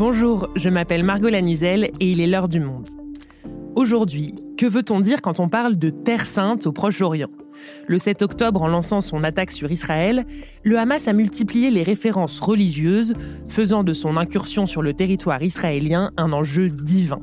Bonjour, 0.00 0.48
je 0.56 0.70
m'appelle 0.70 1.02
Margot 1.02 1.28
Lanuzel 1.28 1.90
et 2.00 2.10
il 2.10 2.22
est 2.22 2.26
l'heure 2.26 2.48
du 2.48 2.58
monde. 2.58 2.88
Aujourd'hui, 3.76 4.34
que 4.56 4.64
veut-on 4.64 4.98
dire 5.00 5.20
quand 5.20 5.40
on 5.40 5.50
parle 5.50 5.76
de 5.76 5.90
Terre 5.90 6.24
sainte 6.24 6.66
au 6.66 6.72
Proche-Orient? 6.72 7.28
Le 7.86 7.98
7 7.98 8.22
octobre, 8.22 8.62
en 8.62 8.68
lançant 8.68 9.02
son 9.02 9.22
attaque 9.22 9.52
sur 9.52 9.70
Israël, 9.70 10.24
le 10.62 10.78
Hamas 10.78 11.06
a 11.06 11.12
multiplié 11.12 11.70
les 11.70 11.82
références 11.82 12.40
religieuses, 12.40 13.12
faisant 13.48 13.84
de 13.84 13.92
son 13.92 14.16
incursion 14.16 14.64
sur 14.64 14.80
le 14.80 14.94
territoire 14.94 15.42
israélien 15.42 16.12
un 16.16 16.32
enjeu 16.32 16.70
divin. 16.70 17.20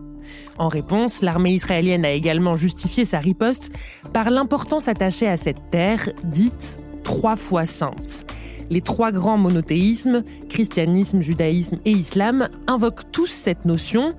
En 0.59 0.68
réponse, 0.68 1.23
l'armée 1.23 1.55
israélienne 1.55 2.05
a 2.05 2.11
également 2.11 2.54
justifié 2.54 3.05
sa 3.05 3.18
riposte 3.18 3.71
par 4.14 4.29
l'importance 4.29 4.87
attachée 4.87 5.28
à 5.28 5.37
cette 5.37 5.71
terre 5.71 6.11
dite 6.25 6.78
trois 7.07 7.37
fois 7.37 7.65
sainte. 7.65 8.25
Les 8.69 8.82
trois 8.82 9.13
grands 9.13 9.37
monothéismes, 9.37 10.25
christianisme, 10.50 11.21
judaïsme 11.21 11.77
et 11.86 11.91
islam, 11.91 12.49
invoquent 12.68 13.09
tous 13.13 13.27
cette 13.27 13.63
notion, 13.63 14.13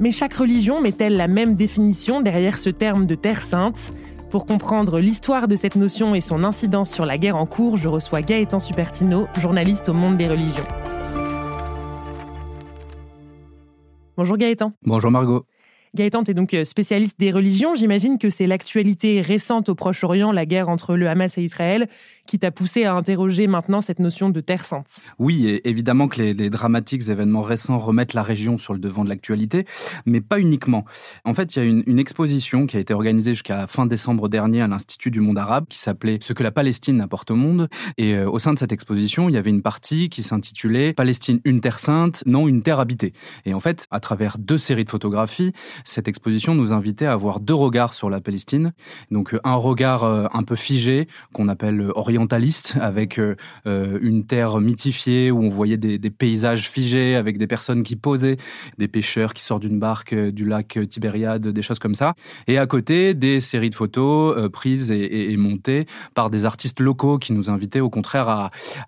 mais 0.00 0.10
chaque 0.10 0.34
religion 0.34 0.82
met-elle 0.82 1.14
la 1.14 1.28
même 1.28 1.54
définition 1.54 2.20
derrière 2.20 2.58
ce 2.58 2.68
terme 2.68 3.06
de 3.06 3.14
terre 3.14 3.42
sainte? 3.42 3.90
Pour 4.28 4.44
comprendre 4.44 4.98
l'histoire 4.98 5.48
de 5.48 5.56
cette 5.56 5.76
notion 5.76 6.14
et 6.14 6.20
son 6.20 6.44
incidence 6.44 6.90
sur 6.90 7.06
la 7.06 7.16
guerre 7.16 7.36
en 7.36 7.46
cours, 7.46 7.78
je 7.78 7.88
reçois 7.88 8.20
Gaëtan 8.20 8.58
Supertino, 8.58 9.28
journaliste 9.40 9.88
au 9.88 9.94
Monde 9.94 10.18
des 10.18 10.28
religions. 10.28 10.64
Bonjour 14.18 14.36
Gaëtan. 14.36 14.72
Bonjour 14.82 15.10
Margot. 15.10 15.46
Gaëtan, 15.96 16.24
tu 16.24 16.30
es 16.30 16.34
donc 16.34 16.52
euh, 16.52 16.64
spécialiste 16.64 17.18
des 17.18 17.32
religions. 17.32 17.74
J'imagine 17.74 18.18
que 18.18 18.28
c'est 18.28 18.46
l'actualité 18.46 19.22
récente 19.22 19.70
au 19.70 19.74
Proche-Orient, 19.74 20.30
la 20.30 20.44
guerre 20.44 20.68
entre 20.68 20.94
le 20.94 21.08
Hamas 21.08 21.38
et 21.38 21.42
Israël, 21.42 21.88
qui 22.26 22.38
t'a 22.38 22.50
poussé 22.50 22.84
à 22.84 22.94
interroger 22.94 23.46
maintenant 23.46 23.80
cette 23.80 23.98
notion 23.98 24.28
de 24.28 24.40
terre 24.40 24.66
sainte. 24.66 25.00
Oui, 25.18 25.46
et 25.46 25.68
évidemment 25.68 26.06
que 26.06 26.20
les, 26.20 26.50
dramatiques 26.50 27.08
événements 27.08 27.40
récents 27.40 27.78
remettent 27.78 28.12
la 28.12 28.22
région 28.22 28.56
sur 28.56 28.74
le 28.74 28.78
devant 28.78 29.04
de 29.04 29.08
l'actualité, 29.08 29.64
mais 30.04 30.20
pas 30.20 30.38
uniquement. 30.38 30.84
En 31.24 31.32
fait, 31.32 31.56
il 31.56 31.58
y 31.58 31.62
a 31.62 31.64
une, 31.64 31.98
exposition 31.98 32.66
qui 32.66 32.76
a 32.76 32.80
été 32.80 32.92
organisée 32.92 33.32
jusqu'à 33.32 33.66
fin 33.66 33.86
décembre 33.86 34.28
dernier 34.28 34.60
à 34.60 34.68
l'Institut 34.68 35.10
du 35.10 35.20
monde 35.20 35.38
arabe, 35.38 35.64
qui 35.66 35.78
s'appelait 35.78 36.18
Ce 36.20 36.34
que 36.34 36.42
la 36.42 36.50
Palestine 36.50 37.00
apporte 37.00 37.30
au 37.30 37.36
monde. 37.36 37.68
Et 37.96 38.14
euh, 38.14 38.30
au 38.30 38.38
sein 38.38 38.52
de 38.52 38.58
cette 38.58 38.70
exposition, 38.70 39.30
il 39.30 39.34
y 39.34 39.38
avait 39.38 39.50
une 39.50 39.62
partie 39.62 40.10
qui 40.10 40.22
s'intitulait 40.22 40.92
Palestine, 40.92 41.40
une 41.46 41.62
terre 41.62 41.78
sainte, 41.78 42.22
non 42.26 42.48
une 42.48 42.62
terre 42.62 42.80
habitée. 42.80 43.14
Et 43.46 43.54
en 43.54 43.60
fait, 43.60 43.86
à 43.90 43.98
travers 43.98 44.36
deux 44.38 44.58
séries 44.58 44.84
de 44.84 44.90
photographies, 44.90 45.52
cette 45.88 46.08
exposition 46.08 46.54
nous 46.54 46.72
invitait 46.72 47.06
à 47.06 47.12
avoir 47.12 47.40
deux 47.40 47.54
regards 47.54 47.94
sur 47.94 48.10
la 48.10 48.20
Palestine. 48.20 48.72
Donc 49.10 49.34
euh, 49.34 49.40
un 49.44 49.54
regard 49.54 50.04
euh, 50.04 50.26
un 50.32 50.42
peu 50.42 50.56
figé, 50.56 51.08
qu'on 51.32 51.48
appelle 51.48 51.80
euh, 51.80 51.92
orientaliste, 51.94 52.76
avec 52.80 53.20
une 53.66 54.26
terre 54.26 54.60
mythifiée 54.60 55.30
où 55.30 55.42
on 55.42 55.48
voyait 55.48 55.76
des, 55.76 55.98
paysages 56.10 56.68
figés, 56.68 57.14
avec 57.14 57.38
des 57.38 57.46
personnes 57.46 57.82
qui 57.82 57.96
posaient, 57.96 58.36
des 58.78 58.88
pêcheurs 58.88 59.34
qui 59.34 59.42
sortent 59.42 59.62
d'une 59.62 59.78
barque 59.78 60.14
du 60.14 60.44
lac 60.44 60.78
Tibériade, 60.88 61.46
des 61.46 61.62
choses 61.62 61.78
comme 61.78 61.94
ça. 61.94 62.14
Et 62.46 62.58
à 62.58 62.66
côté, 62.66 63.14
des 63.14 63.40
séries 63.40 63.70
de 63.70 63.74
photos 63.74 64.50
prises 64.50 64.90
et, 64.90 65.36
montées 65.36 65.86
par 66.14 66.30
des 66.30 66.44
artistes 66.44 66.80
locaux 66.80 67.18
qui 67.18 67.32
nous 67.32 67.50
invitaient 67.50 67.80
au 67.80 67.90
contraire 67.90 68.28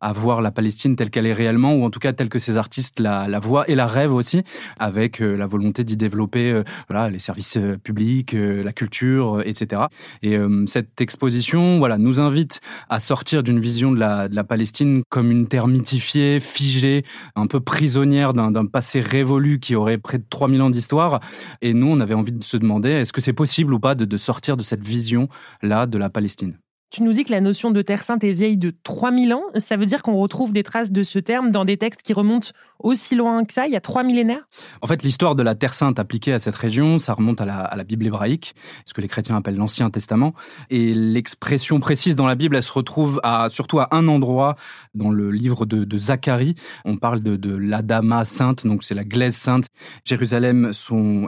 à, 0.01 0.12
voir 0.12 0.41
la 0.41 0.51
Palestine 0.51 0.97
telle 0.97 1.11
qu'elle 1.11 1.27
est 1.27 1.33
réellement, 1.33 1.75
ou 1.75 1.85
en 1.85 1.91
tout 1.91 2.01
cas 2.01 2.12
telle 2.12 2.29
que 2.29 2.39
ces 2.39 2.57
artistes 2.57 3.01
la 3.01 3.39
voient 3.41 3.69
et 3.69 3.75
la 3.75 3.87
rêvent 3.87 4.15
aussi, 4.15 4.43
avec 4.79 5.19
la 5.21 5.47
volonté 5.47 5.85
d'y 5.85 5.97
développer 5.97 6.62
voilà, 6.89 7.11
les 7.11 7.19
services 7.19 7.56
euh, 7.56 7.77
publics, 7.77 8.34
euh, 8.34 8.62
la 8.62 8.72
culture, 8.72 9.39
euh, 9.39 9.42
etc. 9.44 9.83
Et 10.22 10.39
cette 10.67 11.00
exposition, 11.00 11.78
voilà, 11.78 11.98
nous 11.98 12.20
invite 12.20 12.61
à 12.89 13.00
sortir 13.00 13.42
d'une 13.42 13.61
vision 13.61 13.92
de 13.92 13.98
la, 13.98 14.28
de 14.28 14.34
la 14.34 14.44
Palestine 14.44 15.03
comme 15.09 15.31
une 15.31 15.47
terre 15.47 15.69
mythifiée, 15.69 16.41
figée, 16.41 17.05
un 17.36 17.47
peu 17.47 17.61
prisonnière 17.61 18.34
d'un 18.34 18.66
passé 18.66 19.00
révolu 19.00 19.61
qui 19.61 19.75
aurait 19.75 19.98
près 19.98 20.19
de 20.19 20.25
3000 20.28 20.62
ans 20.62 20.71
d'histoire. 20.71 21.21
Et 21.60 21.75
nous, 21.75 21.88
on 21.88 22.00
avait 22.00 22.15
envie 22.15 22.32
de 22.32 22.44
se 22.44 22.56
demander, 22.56 22.91
est-ce 22.91 23.12
que 23.12 23.21
c'est 23.21 23.32
possible 23.32 23.75
ou 23.75 23.81
pas 23.81 23.94
de, 23.94 24.04
de 24.04 24.16
sortir 24.16 24.56
de 24.56 24.62
cette 24.62 24.87
vision-là 24.87 25.87
de 25.87 25.98
la 25.98 26.10
Palestine? 26.10 26.59
Tu 26.91 27.03
nous 27.03 27.12
dis 27.12 27.25
que 27.25 27.32
la 27.32 27.41
notion 27.41 27.71
de 27.71 27.82
Terre 27.82 28.03
sainte 28.03 28.25
est 28.25 28.32
vieille 28.32 28.56
de 28.56 28.72
3000 28.82 29.34
ans. 29.34 29.43
Ça 29.56 29.76
veut 29.76 29.87
dire 29.87 30.03
qu'on 30.03 30.16
retrouve 30.16 30.53
des 30.53 30.62
traces 30.62 30.91
de 30.91 31.03
ce 31.03 31.19
terme 31.19 31.50
dans 31.50 31.65
des 31.65 31.76
textes 31.76 32.03
qui 32.03 32.12
remontent 32.12 32.49
aussi 32.78 33.15
loin 33.15 33.44
que 33.44 33.53
ça, 33.53 33.66
il 33.66 33.72
y 33.72 33.76
a 33.76 33.81
trois 33.81 34.04
millénaires? 34.04 34.47
En 34.82 34.87
fait, 34.87 35.03
l'histoire 35.03 35.34
de 35.34 35.43
la 35.43 35.54
Terre 35.54 35.75
sainte 35.75 35.98
appliquée 35.98 36.32
à 36.32 36.38
cette 36.38 36.54
région, 36.54 36.98
ça 36.98 37.12
remonte 37.12 37.41
à 37.41 37.44
la, 37.44 37.84
Bible 37.84 38.06
hébraïque, 38.06 38.54
ce 38.84 38.94
que 38.94 39.00
les 39.00 39.09
chrétiens 39.09 39.37
appellent 39.37 39.56
l'Ancien 39.56 39.91
Testament. 39.91 40.34
Et 40.71 40.94
l'expression 40.94 41.81
précise 41.81 42.16
dans 42.16 42.27
la 42.27 42.34
Bible, 42.34 42.56
elle 42.56 42.62
se 42.62 42.72
retrouve 42.72 43.21
surtout 43.48 43.81
à 43.81 43.88
un 43.91 44.09
endroit 44.09 44.56
dans 44.94 45.10
le 45.10 45.31
livre 45.31 45.66
de, 45.66 45.98
Zacharie. 45.98 46.54
On 46.84 46.97
parle 46.97 47.21
de, 47.21 47.37
de 47.37 47.54
l'Adama 47.54 48.25
sainte, 48.25 48.66
donc 48.66 48.84
c'est 48.84 48.94
la 48.94 49.04
glaise 49.04 49.37
sainte. 49.37 49.66
Jérusalem 50.04 50.71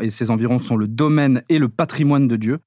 et 0.00 0.10
ses 0.10 0.30
environs 0.30 0.58
sont 0.58 0.76
le 0.76 0.88
domaine 0.88 1.42
et 1.48 1.58
le 1.58 1.68
patrimoine 1.68 2.28
de 2.28 2.36
Dieu. 2.36 2.60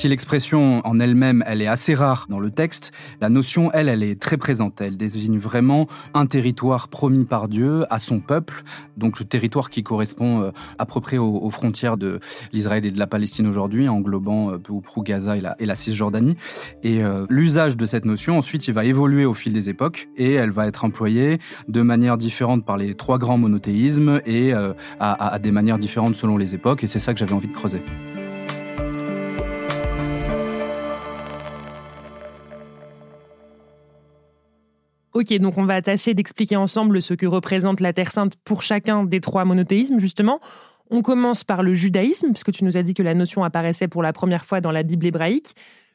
Si 0.00 0.08
l'expression 0.08 0.80
en 0.86 0.98
elle-même, 0.98 1.44
elle 1.46 1.60
est 1.60 1.66
assez 1.66 1.94
rare 1.94 2.24
dans 2.30 2.40
le 2.40 2.50
texte, 2.50 2.90
la 3.20 3.28
notion, 3.28 3.70
elle, 3.74 3.86
elle 3.86 4.02
est 4.02 4.18
très 4.18 4.38
présente. 4.38 4.80
Elle 4.80 4.96
désigne 4.96 5.36
vraiment 5.36 5.88
un 6.14 6.24
territoire 6.24 6.88
promis 6.88 7.26
par 7.26 7.48
Dieu 7.48 7.84
à 7.90 7.98
son 7.98 8.18
peuple, 8.18 8.64
donc 8.96 9.20
le 9.20 9.26
territoire 9.26 9.68
qui 9.68 9.82
correspond 9.82 10.40
euh, 10.40 10.52
à 10.78 10.86
peu 10.86 11.02
près 11.02 11.18
aux, 11.18 11.50
frontières 11.50 11.98
de 11.98 12.18
l'Israël 12.50 12.86
et 12.86 12.90
de 12.90 12.98
la 12.98 13.06
Palestine 13.06 13.46
aujourd'hui, 13.46 13.90
englobant 13.90 14.52
euh, 14.52 14.56
peu 14.56 14.72
ou 14.72 14.80
prou 14.80 15.02
Gaza 15.02 15.36
et 15.36 15.66
la, 15.66 15.74
Cisjordanie. 15.74 16.38
Et 16.82 17.04
euh, 17.04 17.26
l'usage 17.28 17.76
de 17.76 17.84
cette 17.84 18.06
notion, 18.06 18.38
ensuite, 18.38 18.68
il 18.68 18.72
va 18.72 18.86
évoluer 18.86 19.26
au 19.26 19.34
fil 19.34 19.52
des 19.52 19.68
époques 19.68 20.08
et 20.16 20.32
elle 20.32 20.50
va 20.50 20.66
être 20.66 20.86
employée 20.86 21.40
de 21.68 21.82
manière 21.82 22.16
différente 22.16 22.64
par 22.64 22.78
les 22.78 22.94
trois 22.94 23.18
grands 23.18 23.36
monothéismes 23.36 24.22
et 24.24 24.54
à, 24.54 24.72
à 24.98 25.38
des 25.38 25.50
manières 25.50 25.76
différentes 25.76 26.14
selon 26.14 26.38
les 26.38 26.54
époques. 26.54 26.84
Et 26.84 26.86
c'est 26.86 27.00
ça 27.00 27.12
que 27.12 27.20
j'avais 27.20 27.34
envie 27.34 27.48
de 27.48 27.52
creuser. 27.52 27.82
Ok, 35.20 35.34
donc 35.34 35.58
on 35.58 35.66
va 35.66 35.82
tâcher 35.82 36.14
d'expliquer 36.14 36.56
ensemble 36.56 37.02
ce 37.02 37.12
que 37.12 37.26
représente 37.26 37.80
la 37.80 37.92
Terre 37.92 38.10
Sainte 38.10 38.36
pour 38.42 38.62
chacun 38.62 39.04
des 39.04 39.20
trois 39.20 39.44
monothéismes, 39.44 39.98
justement. 39.98 40.40
On 40.88 41.02
commence 41.02 41.44
par 41.44 41.62
le 41.62 41.74
judaïsme, 41.74 42.28
puisque 42.28 42.52
tu 42.52 42.64
nous 42.64 42.78
as 42.78 42.82
dit 42.82 42.94
que 42.94 43.02
la 43.02 43.12
notion 43.12 43.44
apparaissait 43.44 43.86
pour 43.86 44.02
la 44.02 44.14
première 44.14 44.46
fois 44.46 44.62
dans 44.62 44.72
la 44.72 44.82
Bible 44.82 45.04
hébraïque. 45.04 45.54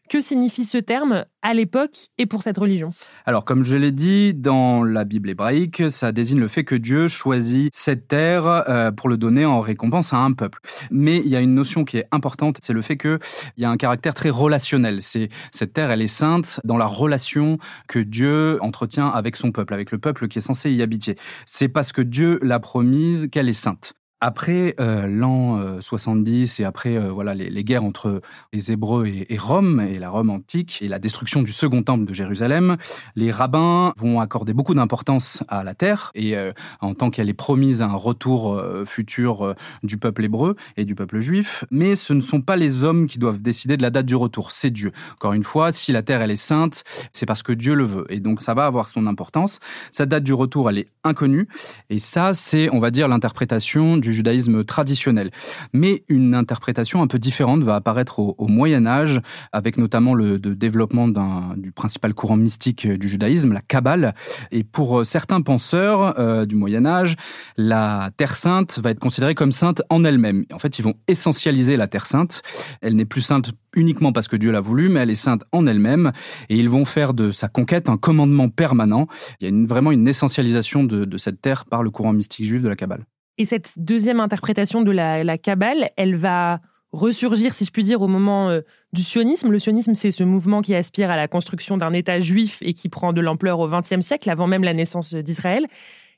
Que 0.10 0.22
signifie 0.22 0.66
ce 0.66 0.78
terme 0.78 1.26
à 1.42 1.54
l'époque 1.56 1.98
et 2.20 2.28
pour 2.28 2.44
cette 2.44 2.58
religion? 2.58 2.90
Alors, 3.26 3.44
comme 3.44 3.64
je 3.64 3.76
l'ai 3.76 3.92
dit, 3.92 4.36
dans 4.36 4.84
la 4.84 5.04
Bible 5.04 5.32
hébraïque, 5.32 5.90
ça 5.90 6.12
désigne 6.12 6.40
le 6.40 6.48
fait 6.48 6.64
que 6.64 6.76
Dieu 6.76 7.08
choisit 7.08 7.72
cette 7.74 8.08
terre 8.08 8.46
euh, 8.46 8.92
pour 8.92 9.10
le 9.10 9.18
donner 9.18 9.46
en 9.46 9.62
récompense 9.62 10.14
à 10.14 10.18
un 10.18 10.34
peuple. 10.34 10.60
Mais 10.92 11.18
il 11.18 11.28
y 11.28 11.36
a 11.36 11.42
une 11.42 11.56
notion 11.56 11.86
qui 11.86 11.98
est 11.98 12.06
importante, 12.12 12.58
c'est 12.62 12.74
le 12.74 12.84
fait 12.84 12.98
qu'il 12.98 13.20
y 13.58 13.66
a 13.66 13.70
un 13.70 13.78
caractère 13.78 14.14
très 14.14 14.30
relationnel. 14.30 15.02
C'est 15.02 15.30
cette 15.52 15.74
terre, 15.74 15.90
elle 15.90 16.04
est 16.04 16.08
sainte 16.08 16.60
dans 16.64 16.78
la 16.78 16.86
relation 16.86 17.58
que 17.88 18.00
Dieu 18.00 18.60
entretient 18.62 19.08
avec 19.08 19.36
son 19.36 19.52
peuple, 19.52 19.74
avec 19.74 19.92
le 19.92 19.98
peuple 19.98 20.28
qui 20.28 20.38
est 20.38 20.42
censé 20.42 20.72
y 20.72 20.84
habiter. 20.84 21.16
C'est 21.48 21.70
parce 21.70 21.92
que 21.92 22.04
Dieu 22.04 22.40
l'a 22.44 22.60
promise 22.60 23.28
qu'elle 23.32 23.50
est 23.50 23.54
sainte. 23.54 23.96
Après 24.28 24.74
euh, 24.80 25.06
l'an 25.06 25.80
70 25.80 26.60
euh, 26.60 26.64
et 26.64 26.66
après 26.66 26.98
euh, 26.98 27.12
voilà 27.12 27.36
les, 27.36 27.64
guerres 27.64 27.84
entre 27.84 28.22
les 28.54 28.72
Hébreux 28.72 29.06
et, 29.06 29.38
Rome 29.38 29.80
et 29.80 30.00
la 30.00 30.10
Rome 30.10 30.32
antique 30.32 30.80
et 30.82 30.88
la 30.88 30.98
destruction 30.98 31.44
du 31.44 31.52
second 31.52 31.84
temple 31.84 32.06
de 32.06 32.14
Jérusalem, 32.16 32.78
les 33.16 33.30
rabbins 33.30 33.94
vont 33.98 34.20
accorder 34.20 34.54
beaucoup 34.54 34.74
d'importance 34.74 35.44
à 35.48 35.64
la 35.64 35.76
terre 35.76 36.10
et 36.16 36.36
en 36.82 36.96
tant 36.96 37.12
qu'elle 37.12 37.30
est 37.30 37.36
promise 37.36 37.84
à 37.84 37.86
un 37.86 37.96
retour 37.96 38.60
futur 38.88 39.54
du 39.84 39.98
peuple 39.98 40.24
hébreu 40.24 40.56
et 40.76 40.86
du 40.86 40.96
peuple 40.96 41.20
juif. 41.20 41.64
Mais 41.70 41.96
ce 41.96 42.14
ne 42.14 42.20
sont 42.20 42.42
pas 42.42 42.56
les 42.56 42.84
hommes 42.84 43.06
qui 43.06 43.20
doivent 43.20 43.42
décider 43.42 43.78
de 43.78 43.84
la 43.84 43.92
date 43.92 44.08
du 44.08 44.16
retour, 44.16 44.52
c'est 44.52 44.72
Dieu. 44.72 44.92
Encore 45.14 45.34
une 45.34 45.44
fois, 45.44 45.72
si 45.72 45.92
la 45.92 46.02
terre 46.02 46.24
elle 46.24 46.32
est 46.32 46.36
sainte, 46.36 46.84
c'est 47.12 47.28
parce 47.28 47.44
que 47.44 47.52
Dieu 47.54 47.76
le 47.76 47.86
veut 47.86 48.06
et 48.10 48.20
donc 48.20 48.42
ça 48.42 48.56
va 48.56 48.66
avoir 48.66 48.90
son 48.90 49.06
importance. 49.06 49.60
Sa 49.92 50.08
date 50.08 50.24
du 50.24 50.34
retour 50.34 50.72
elle 50.72 50.80
est 50.80 50.88
inconnue 51.04 51.48
et 51.92 52.00
ça 52.00 52.34
c'est 52.34 52.74
on 52.74 52.80
va 52.80 52.90
dire 52.90 53.08
l'interprétation 53.08 53.98
du 53.98 54.15
judaïsme 54.16 54.64
traditionnel. 54.64 55.32
Mais 55.74 56.04
une 56.08 56.34
interprétation 56.34 57.02
un 57.02 57.08
peu 57.08 57.20
différente 57.20 57.62
va 57.64 57.76
apparaître 57.76 58.20
au, 58.20 58.48
Moyen 58.48 58.86
Âge, 58.86 59.22
avec 59.52 59.78
notamment 59.78 60.14
le 60.14 60.40
développement 60.40 61.08
du 61.56 61.72
principal 61.72 62.14
courant 62.14 62.38
mystique 62.38 62.88
du 62.88 63.08
judaïsme, 63.08 63.54
la 63.54 63.62
Kabbale. 63.62 64.16
Et 64.52 64.64
pour 64.64 65.00
euh, 65.00 65.04
certains 65.04 65.42
penseurs 65.42 66.20
euh, 66.20 66.46
du 66.46 66.56
Moyen 66.56 66.86
Âge, 66.86 67.16
la 67.58 68.12
Terre 68.18 68.36
sainte 68.36 68.80
va 68.80 68.92
être 68.92 69.00
considérée 69.00 69.36
comme 69.36 69.52
sainte 69.52 69.82
en 69.90 70.04
elle-même. 70.04 70.46
En 70.54 70.60
fait, 70.60 70.80
ils 70.80 70.82
vont 70.82 70.96
essentialiser 71.08 71.78
la 71.78 71.88
Terre 71.88 72.06
sainte. 72.06 72.42
Elle 72.82 72.96
n'est 72.96 73.06
plus 73.06 73.22
sainte 73.22 73.52
uniquement 73.76 74.12
parce 74.12 74.28
que 74.28 74.36
Dieu 74.36 74.52
l'a 74.52 74.62
voulu, 74.62 74.90
mais 74.90 75.02
elle 75.02 75.10
est 75.10 75.16
sainte 75.16 75.44
en 75.52 75.68
elle-même. 75.68 76.12
Et 76.50 76.58
ils 76.58 76.70
vont 76.70 76.86
faire 76.86 77.14
de 77.14 77.32
sa 77.32 77.48
conquête 77.48 77.90
un 77.90 77.98
commandement 77.98 78.50
permanent. 78.50 79.08
Il 79.40 79.50
y 79.50 79.64
a 79.64 79.68
vraiment 79.68 79.92
une 79.92 80.08
essentialisation 80.08 80.84
de, 80.84 81.06
de 81.06 81.18
cette 81.18 81.42
terre 81.42 81.66
par 81.66 81.84
le 81.84 81.90
courant 81.90 82.14
mystique 82.14 82.46
juif 82.46 82.62
de 82.62 82.70
la 82.70 82.76
Kabbale. 82.76 83.06
Et 83.38 83.46
cette 83.46 83.78
deuxième 83.78 84.20
interprétation 84.20 84.82
de 84.82 84.92
la, 84.92 85.24
la 85.24 85.38
Kabbale, 85.38 85.90
elle 85.98 86.16
va 86.16 86.62
ressurgir, 86.96 87.54
si 87.54 87.66
je 87.66 87.72
puis 87.72 87.84
dire, 87.84 88.02
au 88.02 88.08
moment 88.08 88.50
euh, 88.50 88.62
du 88.94 89.04
sionisme. 89.04 89.52
Le 89.52 89.60
sionisme, 89.60 89.94
c'est 89.94 90.12
ce 90.12 90.24
mouvement 90.24 90.62
qui 90.62 90.74
aspire 90.74 91.12
à 91.12 91.16
la 91.16 91.28
construction 91.28 91.78
d'un 91.78 91.94
État 91.94 92.20
juif 92.20 92.60
et 92.62 92.74
qui 92.74 92.90
prend 92.90 93.14
de 93.14 93.22
l'ampleur 93.22 93.60
au 93.60 93.68
XXe 93.68 94.00
siècle, 94.00 94.30
avant 94.30 94.48
même 94.48 94.64
la 94.64 94.74
naissance 94.74 95.14
d'Israël. 95.14 95.68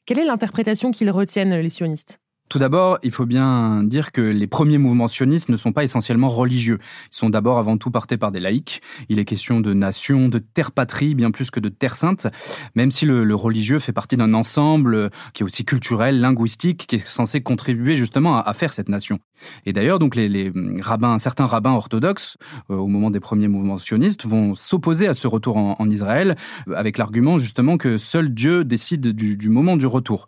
Quelle 0.05 0.19
est 0.19 0.25
l'interprétation 0.25 0.91
qu'ils 0.91 1.11
retiennent, 1.11 1.55
les 1.55 1.69
sionistes? 1.69 2.19
Tout 2.49 2.59
d'abord, 2.59 2.97
il 3.03 3.11
faut 3.11 3.25
bien 3.25 3.83
dire 3.83 4.11
que 4.11 4.21
les 4.21 4.47
premiers 4.47 4.77
mouvements 4.77 5.07
sionistes 5.07 5.49
ne 5.49 5.57
sont 5.57 5.73
pas 5.73 5.83
essentiellement 5.83 6.29
religieux. 6.29 6.79
Ils 7.11 7.15
sont 7.15 7.29
d'abord 7.29 7.57
avant 7.57 7.77
tout 7.77 7.91
portés 7.91 8.17
par 8.17 8.31
des 8.31 8.39
laïcs. 8.39 8.81
Il 9.09 9.19
est 9.19 9.25
question 9.25 9.59
de 9.59 9.73
nation, 9.73 10.29
de 10.29 10.39
terre-patrie, 10.39 11.15
bien 11.15 11.31
plus 11.31 11.51
que 11.51 11.59
de 11.59 11.69
terre 11.69 11.95
sainte, 11.95 12.27
même 12.75 12.91
si 12.91 13.05
le, 13.05 13.35
religieux 13.38 13.79
fait 13.79 13.94
partie 13.94 14.17
d'un 14.17 14.33
ensemble 14.33 15.11
qui 15.33 15.44
est 15.44 15.45
aussi 15.45 15.63
culturel, 15.63 16.19
linguistique, 16.21 16.88
qui 16.88 16.95
est 16.95 17.07
censé 17.07 17.41
contribuer 17.41 17.95
justement 17.95 18.38
à, 18.38 18.53
faire 18.53 18.73
cette 18.73 18.89
nation. 18.89 19.19
Et 19.65 19.73
d'ailleurs, 19.73 19.99
donc 19.99 20.15
les, 20.15 20.51
rabbins, 20.81 21.17
certains 21.17 21.45
rabbins 21.45 21.73
orthodoxes, 21.73 22.37
euh, 22.69 22.75
au 22.75 22.87
moment 22.87 23.11
des 23.11 23.19
premiers 23.19 23.47
mouvements 23.47 23.77
sionistes, 23.77 24.25
vont 24.25 24.55
s'opposer 24.55 25.07
à 25.07 25.13
ce 25.13 25.27
retour 25.27 25.57
en, 25.57 25.89
Israël, 25.89 26.35
euh, 26.67 26.73
avec 26.75 26.97
l'argument 26.97 27.37
justement 27.37 27.77
que 27.77 27.97
seul 27.97 28.33
Dieu 28.33 28.63
décide 28.63 29.07
du, 29.07 29.49
moment 29.49 29.77
du 29.77 29.85
retour. 29.85 30.27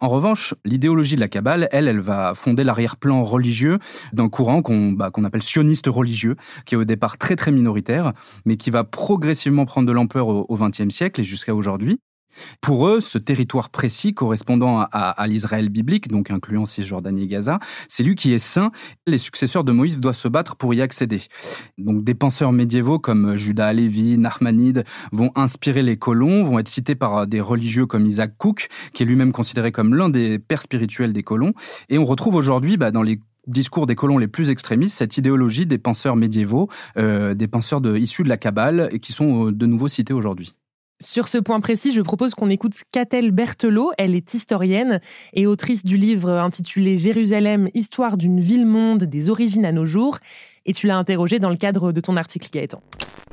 En 0.00 0.08
revanche, 0.08 0.54
l'idéologie 0.64 1.16
de 1.16 1.20
la 1.20 1.28
Kabbale 1.28 1.68
elle, 1.72 1.88
elle 1.88 2.00
va 2.00 2.34
fonder 2.34 2.64
l'arrière-plan 2.64 3.22
religieux 3.24 3.78
d'un 4.12 4.28
courant 4.28 4.62
bah, 4.94 5.10
qu'on 5.10 5.24
appelle 5.24 5.42
sioniste 5.42 5.86
religieux, 5.88 6.36
qui 6.64 6.74
est 6.74 6.78
au 6.78 6.84
départ 6.84 7.18
très 7.18 7.36
très 7.36 7.52
minoritaire, 7.52 8.12
mais 8.44 8.56
qui 8.56 8.70
va 8.70 8.84
progressivement 8.84 9.66
prendre 9.66 9.88
de 9.88 9.92
l'ampleur 9.92 10.28
au 10.28 10.56
XXe 10.56 10.88
siècle 10.94 11.20
et 11.20 11.24
jusqu'à 11.24 11.54
aujourd'hui. 11.54 12.00
Pour 12.60 12.88
eux, 12.88 13.00
ce 13.00 13.18
territoire 13.18 13.70
précis 13.70 14.14
correspondant 14.14 14.86
à, 14.92 15.26
l'Israël 15.26 15.68
biblique, 15.68 16.08
donc 16.08 16.30
incluant 16.30 16.66
Cisjordanie 16.66 17.24
et 17.24 17.26
Gaza, 17.26 17.58
c'est 17.88 18.02
lui 18.02 18.14
qui 18.14 18.32
est 18.32 18.38
saint. 18.38 18.72
Les 19.06 19.18
successeurs 19.18 19.64
de 19.64 19.72
Moïse 19.72 19.98
doivent 20.00 20.14
se 20.16 20.28
battre 20.28 20.56
pour 20.56 20.74
y 20.74 20.82
accéder. 20.82 21.22
Donc 21.78 22.04
des 22.04 22.14
penseurs 22.14 22.52
médiévaux 22.52 22.98
comme 22.98 23.36
Judas 23.36 23.72
Lévi, 23.72 24.18
Narmanide 24.18 24.84
vont 25.12 25.30
inspirer 25.34 25.82
les 25.82 25.96
colons, 25.96 26.44
vont 26.44 26.58
être 26.58 26.68
cités 26.68 26.94
par 26.94 27.26
des 27.26 27.40
religieux 27.40 27.86
comme 27.86 28.06
Isaac 28.06 28.36
Cook, 28.38 28.68
qui 28.92 29.02
est 29.02 29.06
lui-même 29.06 29.32
considéré 29.32 29.72
comme 29.72 29.94
l'un 29.94 30.08
des 30.08 30.38
pères 30.38 30.62
spirituels 30.62 31.12
des 31.12 31.22
colons. 31.22 31.52
Et 31.88 31.98
on 31.98 32.04
retrouve 32.04 32.34
aujourd'hui 32.34 32.76
bah, 32.76 32.90
dans 32.90 33.02
les 33.02 33.20
discours 33.46 33.86
des 33.86 33.94
colons 33.94 34.18
les 34.18 34.28
plus 34.28 34.50
extrémistes, 34.50 34.96
cette 34.96 35.16
idéologie 35.16 35.66
des 35.66 35.78
penseurs 35.78 36.16
médiévaux, 36.16 36.68
euh, 36.96 37.34
des 37.34 37.48
penseurs 37.48 37.80
issus 37.96 38.22
de 38.22 38.28
la 38.28 38.36
Kabbale, 38.36 38.88
et 38.92 39.00
qui 39.00 39.12
sont 39.12 39.46
euh, 39.46 39.52
de 39.52 39.66
nouveau 39.66 39.88
cités 39.88 40.12
aujourd'hui. 40.12 40.54
Sur 41.02 41.28
ce 41.28 41.38
point 41.38 41.60
précis, 41.60 41.92
je 41.92 42.02
propose 42.02 42.34
qu'on 42.34 42.50
écoute 42.50 42.74
Catel 42.92 43.30
Berthelot. 43.30 43.92
Elle 43.96 44.14
est 44.14 44.34
historienne 44.34 45.00
et 45.32 45.46
autrice 45.46 45.82
du 45.82 45.96
livre 45.96 46.28
intitulé 46.28 46.98
Jérusalem, 46.98 47.70
histoire 47.72 48.18
d'une 48.18 48.38
ville-monde 48.38 49.04
des 49.04 49.30
origines 49.30 49.64
à 49.64 49.72
nos 49.72 49.86
jours. 49.86 50.18
Et 50.66 50.74
tu 50.74 50.86
l'as 50.86 50.96
interrogée 50.96 51.38
dans 51.38 51.48
le 51.48 51.56
cadre 51.56 51.92
de 51.92 52.00
ton 52.02 52.18
article, 52.18 52.50
Gaëtan. 52.52 52.82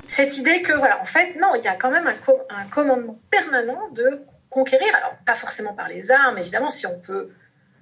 Cette 0.07 0.37
idée 0.37 0.61
que, 0.61 0.71
voilà, 0.71 1.01
en 1.01 1.05
fait, 1.05 1.35
non, 1.41 1.55
il 1.55 1.63
y 1.65 1.67
a 1.67 1.75
quand 1.75 1.91
même 1.91 2.07
un, 2.07 2.15
un 2.55 2.65
commandement 2.69 3.19
permanent 3.29 3.89
de 3.91 4.21
conquérir. 4.49 4.87
Alors, 4.95 5.17
pas 5.25 5.35
forcément 5.35 5.73
par 5.73 5.89
les 5.89 6.09
armes, 6.09 6.37
évidemment, 6.37 6.69
si 6.69 6.87
on 6.87 6.97
peut 6.97 7.31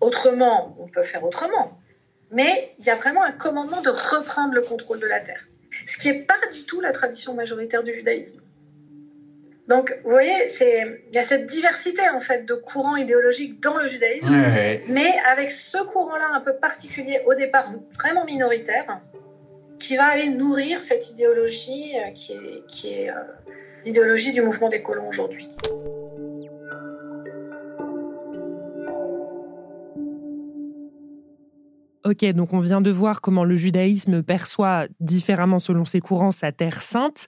autrement, 0.02 0.76
on 0.80 0.88
peut 0.88 1.04
faire 1.04 1.24
autrement. 1.24 1.78
Mais 2.32 2.74
il 2.80 2.86
y 2.86 2.90
a 2.90 2.96
vraiment 2.96 3.22
un 3.22 3.34
commandement 3.34 3.82
de 3.84 3.90
reprendre 3.90 4.56
le 4.56 4.62
contrôle 4.62 5.00
de 5.00 5.06
la 5.06 5.20
terre. 5.20 5.46
Ce 5.86 5.98
qui 5.98 6.08
n'est 6.08 6.24
pas 6.24 6.34
du 6.52 6.64
tout 6.64 6.82
la 6.82 6.92
tradition 6.92 7.36
majoritaire 7.36 7.84
du 7.84 7.94
judaïsme. 7.94 8.42
Donc, 9.68 9.98
vous 10.04 10.12
voyez, 10.12 10.32
il 10.62 11.14
y 11.14 11.18
a 11.18 11.24
cette 11.24 11.48
diversité 11.48 12.02
en 12.14 12.20
fait 12.20 12.46
de 12.46 12.54
courants 12.54 12.98
idéologiques 12.98 13.60
dans 13.62 13.78
le 13.78 13.88
judaïsme, 13.88 14.36
mais 14.88 15.14
avec 15.32 15.52
ce 15.52 15.84
courant-là 15.84 16.30
un 16.36 16.42
peu 16.42 16.54
particulier 16.56 17.20
au 17.26 17.34
départ 17.34 17.74
vraiment 17.94 18.26
minoritaire, 18.26 19.02
qui 19.80 19.98
va 19.98 20.06
aller 20.06 20.30
nourrir 20.30 20.82
cette 20.82 21.10
idéologie 21.12 21.94
euh, 21.96 22.12
qui 22.12 22.34
est, 22.34 22.66
qui 22.68 22.94
est 22.94 23.10
euh, 23.10 23.14
l'idéologie 23.86 24.34
du 24.34 24.42
mouvement 24.42 24.70
des 24.70 24.82
colons 24.82 25.08
aujourd'hui. 25.10 25.50
Ok, 32.04 32.24
donc 32.34 32.54
on 32.54 32.60
vient 32.60 32.82
de 32.82 32.92
voir 32.92 33.20
comment 33.20 33.44
le 33.44 33.56
judaïsme 33.56 34.22
perçoit 34.22 34.86
différemment 35.00 35.58
selon 35.58 35.86
ses 35.86 36.00
courants 36.00 36.32
sa 36.32 36.52
terre 36.52 36.84
sainte. 36.84 37.26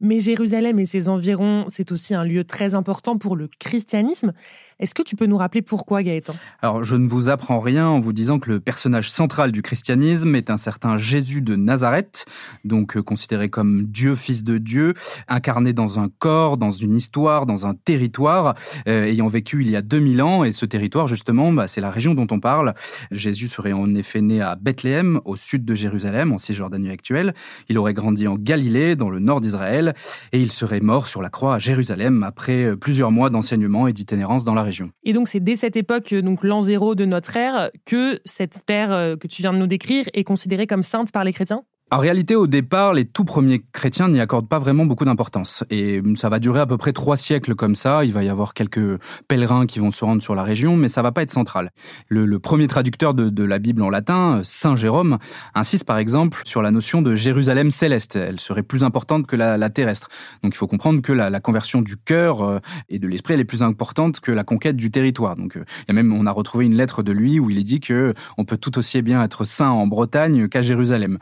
Mais 0.00 0.20
Jérusalem 0.20 0.78
et 0.78 0.86
ses 0.86 1.08
environs, 1.08 1.64
c'est 1.68 1.90
aussi 1.90 2.14
un 2.14 2.24
lieu 2.24 2.44
très 2.44 2.74
important 2.74 3.16
pour 3.16 3.34
le 3.34 3.48
christianisme. 3.58 4.32
Est-ce 4.78 4.94
que 4.94 5.02
tu 5.02 5.16
peux 5.16 5.24
nous 5.24 5.38
rappeler 5.38 5.62
pourquoi, 5.62 6.02
Gaëtan? 6.02 6.34
Alors, 6.60 6.84
je 6.84 6.96
ne 6.96 7.08
vous 7.08 7.30
apprends 7.30 7.60
rien 7.60 7.88
en 7.88 7.98
vous 7.98 8.12
disant 8.12 8.38
que 8.38 8.50
le 8.50 8.60
personnage 8.60 9.08
central 9.08 9.50
du 9.50 9.62
christianisme 9.62 10.34
est 10.34 10.50
un 10.50 10.58
certain 10.58 10.98
Jésus 10.98 11.40
de 11.40 11.56
Nazareth, 11.56 12.26
donc 12.62 12.98
euh, 12.98 13.02
considéré 13.02 13.48
comme 13.48 13.84
Dieu, 13.84 14.14
fils 14.14 14.44
de 14.44 14.58
Dieu, 14.58 14.92
incarné 15.28 15.72
dans 15.72 15.98
un 15.98 16.10
corps, 16.18 16.58
dans 16.58 16.72
une 16.72 16.94
histoire, 16.94 17.46
dans 17.46 17.66
un 17.66 17.72
territoire, 17.72 18.54
euh, 18.86 19.04
ayant 19.04 19.28
vécu 19.28 19.62
il 19.62 19.70
y 19.70 19.76
a 19.76 19.80
2000 19.80 20.20
ans. 20.20 20.44
Et 20.44 20.52
ce 20.52 20.66
territoire, 20.66 21.06
justement, 21.06 21.50
bah, 21.54 21.68
c'est 21.68 21.80
la 21.80 21.90
région 21.90 22.12
dont 22.12 22.26
on 22.30 22.38
parle. 22.38 22.74
Jésus 23.10 23.48
serait 23.48 23.72
en 23.72 23.94
effet 23.94 24.20
né 24.20 24.42
à 24.42 24.56
Bethléem, 24.56 25.22
au 25.24 25.36
sud 25.36 25.64
de 25.64 25.74
Jérusalem, 25.74 26.34
en 26.34 26.38
Cisjordanie 26.38 26.90
actuelle. 26.90 27.34
Il 27.70 27.78
aurait 27.78 27.94
grandi 27.94 28.28
en 28.28 28.34
Galilée, 28.34 28.94
dans 28.94 29.08
le 29.08 29.20
nord 29.20 29.40
d'Israël, 29.40 29.94
et 30.32 30.40
il 30.42 30.52
serait 30.52 30.80
mort 30.80 31.08
sur 31.08 31.22
la 31.22 31.30
croix 31.30 31.54
à 31.54 31.58
Jérusalem 31.58 32.22
après 32.24 32.64
euh, 32.64 32.76
plusieurs 32.76 33.10
mois 33.10 33.30
d'enseignement 33.30 33.88
et 33.88 33.94
d'itinérance 33.94 34.44
dans 34.44 34.52
la 34.52 34.65
et 35.04 35.12
donc 35.12 35.28
c'est 35.28 35.40
dès 35.40 35.56
cette 35.56 35.76
époque, 35.76 36.12
euh, 36.12 36.22
donc 36.22 36.44
l'an 36.44 36.60
zéro 36.60 36.94
de 36.94 37.04
notre 37.04 37.36
ère, 37.36 37.70
que 37.84 38.20
cette 38.24 38.64
terre 38.66 38.92
euh, 38.92 39.16
que 39.16 39.26
tu 39.26 39.42
viens 39.42 39.52
de 39.52 39.58
nous 39.58 39.66
décrire 39.66 40.06
est 40.12 40.24
considérée 40.24 40.66
comme 40.66 40.82
sainte 40.82 41.12
par 41.12 41.24
les 41.24 41.32
chrétiens? 41.32 41.62
En 41.92 41.98
réalité, 41.98 42.34
au 42.34 42.48
départ, 42.48 42.94
les 42.94 43.04
tout 43.04 43.24
premiers 43.24 43.62
chrétiens 43.70 44.08
n'y 44.08 44.18
accordent 44.18 44.48
pas 44.48 44.58
vraiment 44.58 44.86
beaucoup 44.86 45.04
d'importance. 45.04 45.62
Et 45.70 46.02
ça 46.16 46.28
va 46.28 46.40
durer 46.40 46.58
à 46.58 46.66
peu 46.66 46.76
près 46.76 46.92
trois 46.92 47.16
siècles 47.16 47.54
comme 47.54 47.76
ça. 47.76 48.04
Il 48.04 48.12
va 48.12 48.24
y 48.24 48.28
avoir 48.28 48.54
quelques 48.54 49.00
pèlerins 49.28 49.66
qui 49.66 49.78
vont 49.78 49.92
se 49.92 50.04
rendre 50.04 50.20
sur 50.20 50.34
la 50.34 50.42
région, 50.42 50.76
mais 50.76 50.88
ça 50.88 51.02
va 51.02 51.12
pas 51.12 51.22
être 51.22 51.30
central. 51.30 51.70
Le, 52.08 52.40
premier 52.40 52.66
traducteur 52.66 53.14
de, 53.14 53.44
la 53.44 53.60
Bible 53.60 53.82
en 53.82 53.90
latin, 53.90 54.40
Saint 54.42 54.74
Jérôme, 54.74 55.18
insiste 55.54 55.84
par 55.84 55.98
exemple 55.98 56.42
sur 56.44 56.60
la 56.60 56.72
notion 56.72 57.02
de 57.02 57.14
Jérusalem 57.14 57.70
céleste. 57.70 58.16
Elle 58.16 58.40
serait 58.40 58.64
plus 58.64 58.82
importante 58.82 59.28
que 59.28 59.36
la, 59.36 59.70
terrestre. 59.70 60.08
Donc 60.42 60.54
il 60.54 60.58
faut 60.58 60.66
comprendre 60.66 61.02
que 61.02 61.12
la, 61.12 61.38
conversion 61.38 61.82
du 61.82 61.96
cœur 61.96 62.42
euh, 62.42 62.58
et 62.88 62.98
de 62.98 63.06
l'esprit, 63.06 63.34
elle 63.34 63.40
est 63.40 63.44
plus 63.44 63.62
importante 63.62 64.18
que 64.18 64.32
la 64.32 64.42
conquête 64.42 64.74
du 64.74 64.90
territoire. 64.90 65.36
Donc 65.36 65.56
euh, 65.56 65.64
il 65.82 65.84
y 65.88 65.90
a 65.92 65.94
même, 65.94 66.12
on 66.12 66.26
a 66.26 66.32
retrouvé 66.32 66.66
une 66.66 66.74
lettre 66.74 67.04
de 67.04 67.12
lui 67.12 67.38
où 67.38 67.48
il 67.48 67.58
est 67.58 67.62
dit 67.62 67.78
que 67.78 68.12
on 68.38 68.44
peut 68.44 68.56
tout 68.56 68.76
aussi 68.76 69.00
bien 69.02 69.22
être 69.22 69.44
saint 69.44 69.70
en 69.70 69.86
Bretagne 69.86 70.48
qu'à 70.48 70.62
Jérusalem. 70.62 71.18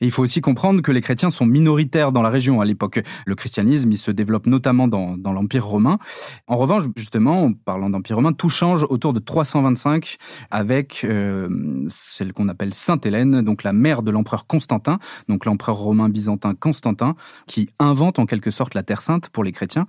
Et 0.00 0.06
il 0.06 0.10
faut 0.10 0.22
aussi 0.22 0.40
comprendre 0.40 0.80
que 0.82 0.92
les 0.92 1.00
chrétiens 1.00 1.30
sont 1.30 1.46
minoritaires 1.46 2.12
dans 2.12 2.22
la 2.22 2.30
région 2.30 2.60
à 2.60 2.64
l'époque. 2.64 3.02
Le 3.26 3.34
christianisme, 3.34 3.90
il 3.90 3.98
se 3.98 4.10
développe 4.10 4.46
notamment 4.46 4.88
dans, 4.88 5.16
l'Empire 5.32 5.66
romain. 5.66 5.98
En 6.46 6.56
revanche, 6.56 6.84
justement, 6.96 7.44
en 7.44 7.52
parlant 7.52 7.90
d'Empire 7.90 8.16
romain, 8.16 8.32
tout 8.32 8.48
change 8.48 8.84
autour 8.88 9.12
de 9.12 9.18
325 9.18 10.16
avec 10.50 11.02
euh, 11.04 11.84
celle 11.88 12.32
qu'on 12.32 12.48
appelle 12.48 12.74
Sainte 12.74 13.04
Hélène, 13.06 13.42
donc 13.42 13.62
la 13.62 13.72
mère 13.72 14.02
de 14.02 14.10
l'empereur 14.10 14.46
Constantin, 14.46 14.98
donc 15.28 15.44
l'empereur 15.44 15.76
romain 15.76 16.08
byzantin 16.08 16.54
Constantin, 16.54 17.14
qui 17.46 17.68
invente 17.78 18.18
en 18.18 18.26
quelque 18.26 18.50
sorte 18.50 18.74
la 18.74 18.82
Terre 18.82 19.02
Sainte 19.02 19.28
pour 19.28 19.44
les 19.44 19.52
chrétiens. 19.52 19.86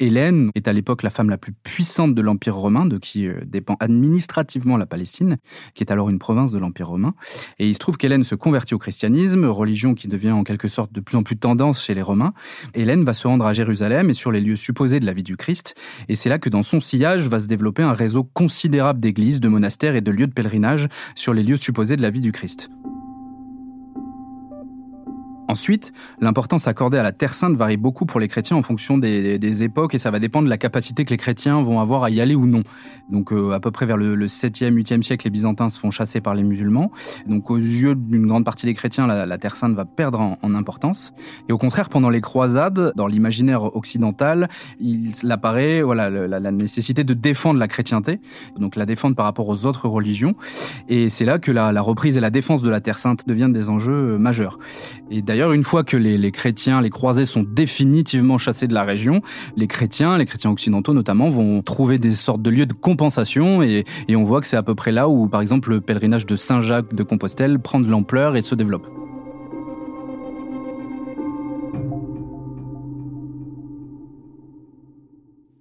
Hélène 0.00 0.50
est 0.54 0.68
à 0.68 0.72
l'époque 0.72 1.02
la 1.02 1.10
femme 1.10 1.30
la 1.30 1.38
plus 1.38 1.52
puissante 1.52 2.14
de 2.14 2.22
l'Empire 2.22 2.56
romain, 2.56 2.86
de 2.86 2.98
qui 2.98 3.26
euh, 3.26 3.40
dépend 3.46 3.76
administrativement 3.80 4.76
la 4.76 4.86
Palestine, 4.86 5.36
qui 5.74 5.84
est 5.84 5.92
alors 5.92 6.10
une 6.10 6.18
province 6.18 6.52
de 6.52 6.58
l'Empire 6.58 6.88
romain. 6.88 7.14
Et 7.58 7.68
il 7.68 7.74
se 7.74 7.78
trouve 7.78 7.96
qu'Hélène 7.96 8.24
se 8.24 8.34
convertit 8.34 8.74
au 8.74 8.78
christianisme, 8.78 9.41
religion 9.50 9.94
qui 9.94 10.08
devient 10.08 10.32
en 10.32 10.44
quelque 10.44 10.68
sorte 10.68 10.92
de 10.92 11.00
plus 11.00 11.16
en 11.16 11.22
plus 11.22 11.36
tendance 11.36 11.84
chez 11.84 11.94
les 11.94 12.02
Romains, 12.02 12.34
Hélène 12.74 13.04
va 13.04 13.14
se 13.14 13.26
rendre 13.26 13.46
à 13.46 13.52
Jérusalem 13.52 14.10
et 14.10 14.14
sur 14.14 14.32
les 14.32 14.40
lieux 14.40 14.56
supposés 14.56 15.00
de 15.00 15.06
la 15.06 15.12
vie 15.12 15.22
du 15.22 15.36
Christ. 15.36 15.74
Et 16.08 16.14
c'est 16.14 16.28
là 16.28 16.38
que 16.38 16.48
dans 16.48 16.62
son 16.62 16.80
sillage 16.80 17.28
va 17.28 17.40
se 17.40 17.46
développer 17.46 17.82
un 17.82 17.92
réseau 17.92 18.24
considérable 18.24 19.00
d'églises, 19.00 19.40
de 19.40 19.48
monastères 19.48 19.96
et 19.96 20.00
de 20.00 20.10
lieux 20.10 20.26
de 20.26 20.32
pèlerinage 20.32 20.88
sur 21.14 21.34
les 21.34 21.42
lieux 21.42 21.56
supposés 21.56 21.96
de 21.96 22.02
la 22.02 22.10
vie 22.10 22.20
du 22.20 22.32
Christ. 22.32 22.70
Ensuite, 25.52 25.92
l'importance 26.18 26.66
accordée 26.66 26.96
à 26.96 27.02
la 27.02 27.12
Terre 27.12 27.34
Sainte 27.34 27.56
varie 27.56 27.76
beaucoup 27.76 28.06
pour 28.06 28.20
les 28.20 28.28
chrétiens 28.28 28.56
en 28.56 28.62
fonction 28.62 28.96
des, 28.96 29.62
époques 29.62 29.94
et 29.94 29.98
ça 29.98 30.10
va 30.10 30.18
dépendre 30.18 30.46
de 30.46 30.50
la 30.50 30.56
capacité 30.56 31.04
que 31.04 31.10
les 31.10 31.18
chrétiens 31.18 31.60
vont 31.60 31.78
avoir 31.78 32.04
à 32.04 32.08
y 32.08 32.22
aller 32.22 32.34
ou 32.34 32.46
non. 32.46 32.62
Donc 33.10 33.34
euh, 33.34 33.50
à 33.50 33.60
peu 33.60 33.70
près 33.70 33.84
vers 33.84 33.98
le, 33.98 34.16
7e, 34.26 34.72
8e 34.72 35.02
siècle, 35.02 35.26
les 35.26 35.30
Byzantins 35.30 35.68
se 35.68 35.78
font 35.78 35.90
chasser 35.90 36.22
par 36.22 36.34
les 36.34 36.42
musulmans. 36.42 36.90
Donc 37.26 37.50
aux 37.50 37.58
yeux 37.58 37.94
d'une 37.94 38.26
grande 38.26 38.46
partie 38.46 38.64
des 38.64 38.72
chrétiens, 38.72 39.06
la, 39.06 39.36
Terre 39.36 39.56
Sainte 39.56 39.74
va 39.74 39.84
perdre 39.84 40.38
en, 40.40 40.54
importance. 40.54 41.12
Et 41.50 41.52
au 41.52 41.58
contraire, 41.58 41.90
pendant 41.90 42.08
les 42.08 42.22
croisades, 42.22 42.94
dans 42.96 43.06
l'imaginaire 43.06 43.76
occidental, 43.76 44.48
il 44.80 45.12
apparaît 45.28 45.82
voilà, 45.82 46.08
la, 46.08 46.50
nécessité 46.50 47.04
de 47.04 47.12
défendre 47.12 47.60
la 47.60 47.68
chrétienté, 47.68 48.20
donc 48.58 48.74
la 48.74 48.86
défendre 48.86 49.16
par 49.16 49.26
rapport 49.26 49.50
aux 49.50 49.66
autres 49.66 49.86
religions. 49.86 50.34
Et 50.88 51.10
c'est 51.10 51.26
là 51.26 51.38
que 51.38 51.52
la, 51.52 51.78
reprise 51.82 52.16
et 52.16 52.20
la 52.20 52.30
défense 52.30 52.62
de 52.62 52.70
la 52.70 52.80
Terre 52.80 52.96
Sainte 52.96 53.28
deviennent 53.28 53.52
des 53.52 53.68
enjeux 53.68 54.14
euh, 54.14 54.18
majeurs. 54.18 54.58
Et 55.10 55.20
d'ailleurs, 55.20 55.41
une 55.50 55.64
fois 55.64 55.82
que 55.82 55.96
les, 55.96 56.30
chrétiens, 56.30 56.80
les 56.80 56.90
croisés 56.90 57.24
sont 57.24 57.42
définitivement 57.42 58.38
chassés 58.38 58.68
de 58.68 58.74
la 58.74 58.84
région, 58.84 59.20
les 59.56 59.66
chrétiens, 59.66 60.16
les 60.18 60.26
chrétiens 60.26 60.50
occidentaux 60.50 60.94
notamment, 60.94 61.28
vont 61.28 61.62
trouver 61.62 61.98
des 61.98 62.12
sortes 62.12 62.42
de 62.42 62.50
lieux 62.50 62.66
de 62.66 62.72
compensation 62.72 63.62
et, 63.62 63.84
on 64.10 64.24
voit 64.24 64.40
que 64.40 64.46
c'est 64.46 64.56
à 64.56 64.62
peu 64.62 64.74
près 64.74 64.92
là 64.92 65.08
où, 65.08 65.26
par 65.26 65.40
exemple, 65.40 65.70
le 65.70 65.80
pèlerinage 65.80 66.26
de 66.26 66.36
Saint-Jacques 66.36 66.94
de 66.94 67.02
Compostelle 67.02 67.58
prend 67.58 67.80
de 67.80 67.88
l'ampleur 67.88 68.36
et 68.36 68.42
se 68.42 68.54
développe. 68.54 68.86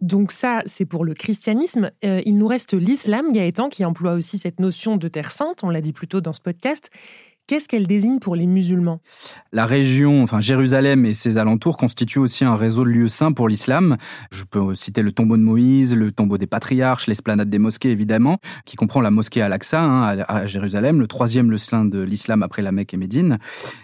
Donc 0.02 0.32
ça, 0.32 0.62
c'est 0.66 0.86
pour 0.86 1.06
le 1.06 1.14
christianisme. 1.14 1.92
Euh, 2.04 2.22
il 2.26 2.38
nous 2.38 2.48
reste 2.48 2.74
l'islam, 2.74 3.32
Gaëtan, 3.32 3.70
qui 3.70 3.86
emploie 3.86 4.14
aussi 4.14 4.38
cette 4.38 4.60
notion 4.60 4.98
de 4.98 5.08
terre 5.08 5.32
sainte, 5.32 5.64
on 5.64 5.70
l'a 5.70 5.80
dit 5.80 5.94
plus 5.94 6.08
tôt 6.08 6.20
dans 6.20 6.34
ce 6.34 6.42
podcast. 6.42 6.90
Qu'est-ce 7.52 7.68
qu'elle 7.68 7.86
désigne 7.86 8.20
pour 8.20 8.38
les 8.38 8.48
musulmans? 8.48 9.02
La 9.52 9.66
région, 9.66 10.24
enfin 10.24 10.40
Jérusalem 10.40 11.06
et 11.06 11.14
ses 11.14 11.38
alentours 11.38 11.76
constituent 11.76 12.20
aussi 12.20 12.46
un 12.46 12.56
réseau 12.56 12.86
de 12.86 12.90
lieux 12.90 13.10
saints 13.10 13.34
pour 13.34 13.50
l'islam. 13.50 13.98
Je 14.32 14.46
peux 14.46 14.74
citer 14.74 15.02
le 15.02 15.12
tombeau 15.12 15.36
de 15.36 15.42
Moïse, 15.42 15.94
le 15.94 16.14
tombeau 16.14 16.38
des 16.38 16.48
patriarches, 16.48 17.08
l'esplanade 17.08 17.50
des 17.50 17.60
mosquées 17.60 17.92
évidemment, 17.92 18.38
qui 18.64 18.78
comprend 18.78 19.02
la 19.02 19.12
mosquée 19.12 19.42
Al-Aqsa 19.42 19.82
hein, 19.84 20.24
à 20.30 20.46
Jérusalem, 20.46 21.02
le 21.02 21.08
troisième 21.08 21.52
le 21.52 21.58
saint 21.58 21.84
de 21.84 22.00
l'islam 22.02 22.42
après 22.42 22.62
la 22.62 22.72
Mecque 22.72 22.94
et 22.94 22.98
Médine. 22.98 23.38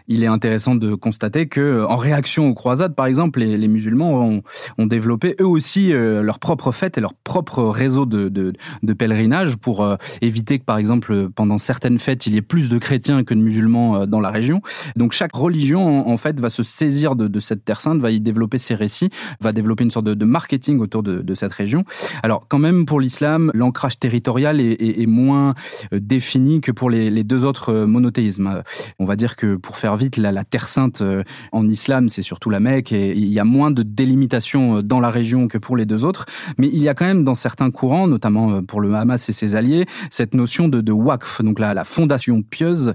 Il 0.07 0.23
est 0.23 0.27
intéressant 0.27 0.75
de 0.75 0.95
constater 0.95 1.49
que, 1.49 1.83
en 1.89 1.97
réaction 1.97 2.47
aux 2.47 2.53
croisades, 2.53 2.95
par 2.95 3.05
exemple, 3.05 3.41
les, 3.41 3.67
musulmans 3.67 4.41
ont, 4.77 4.85
développé 4.85 5.35
eux 5.41 5.45
aussi 5.45 5.91
euh, 5.91 6.23
leur 6.23 6.39
propre 6.39 6.71
fête 6.71 6.97
et 6.97 7.01
leur 7.01 7.15
propre 7.15 7.63
réseau 7.63 8.05
de 8.05 8.53
pèlerinage 8.97 9.57
pour 9.57 9.83
euh, 9.83 9.97
éviter 10.21 10.57
que, 10.57 10.63
par 10.63 10.77
exemple, 10.77 11.27
pendant 11.35 11.57
certaines 11.57 11.99
fêtes, 11.99 12.27
il 12.27 12.33
y 12.33 12.37
ait 12.37 12.41
plus 12.41 12.69
de 12.69 12.77
chrétiens 12.77 13.25
que 13.25 13.33
de 13.33 13.41
musulmans 13.41 13.56
euh, 13.65 14.05
dans 14.05 14.19
la 14.19 14.29
région. 14.29 14.61
Donc 14.95 15.11
chaque 15.11 15.35
religion, 15.35 16.07
en, 16.07 16.17
fait, 16.17 16.39
va 16.39 16.49
se 16.49 16.63
saisir 16.63 17.15
de, 17.15 17.39
cette 17.39 17.65
terre 17.65 17.81
sainte, 17.81 17.99
va 17.99 18.11
y 18.11 18.19
développer 18.19 18.57
ses 18.57 18.75
récits, 18.75 19.09
va 19.41 19.51
développer 19.51 19.83
une 19.83 19.91
sorte 19.91 20.05
de, 20.05 20.25
marketing 20.25 20.79
autour 20.79 21.03
de, 21.03 21.33
cette 21.33 21.53
région. 21.53 21.83
Alors 22.23 22.45
quand 22.47 22.59
même, 22.59 22.85
pour 22.85 22.99
l'islam, 22.99 23.51
l'ancrage 23.53 23.99
territorial 23.99 24.59
est, 24.59 25.05
moins 25.07 25.53
euh, 25.93 25.99
défini 26.01 26.61
que 26.61 26.71
pour 26.71 26.89
les, 26.89 27.23
deux 27.23 27.45
autres 27.45 27.73
euh, 27.73 27.85
monothéismes. 27.85 28.63
On 28.99 29.05
va 29.05 29.15
dire 29.15 29.35
que 29.35 29.55
pour 29.55 29.77
faire 29.77 29.95
vite, 29.95 30.17
la, 30.17 30.43
terre 30.43 30.67
sainte 30.67 31.03
en 31.51 31.69
islam, 31.69 32.09
c'est 32.09 32.21
surtout 32.21 32.49
la 32.49 32.59
Mecque, 32.59 32.91
et 32.91 33.11
il 33.11 33.27
y 33.27 33.39
a 33.39 33.43
moins 33.43 33.71
de 33.71 33.83
délimitation 33.83 34.81
dans 34.81 34.99
la 34.99 35.09
région 35.09 35.47
que 35.47 35.57
pour 35.57 35.75
les 35.75 35.85
deux 35.85 36.05
autres. 36.05 36.25
Mais 36.57 36.69
il 36.71 36.81
y 36.81 36.89
a 36.89 36.93
quand 36.93 37.05
même 37.05 37.23
dans 37.23 37.35
certains 37.35 37.71
courants, 37.71 38.07
notamment 38.07 38.61
pour 38.63 38.81
le 38.81 38.93
Hamas 38.93 39.29
et 39.29 39.33
ses 39.33 39.55
alliés, 39.55 39.85
cette 40.09 40.33
notion 40.33 40.67
de, 40.67 40.81
de 40.81 40.91
waqf, 40.91 41.41
donc 41.41 41.59
la 41.59 41.83
fondation 41.83 42.41
pieuse 42.41 42.93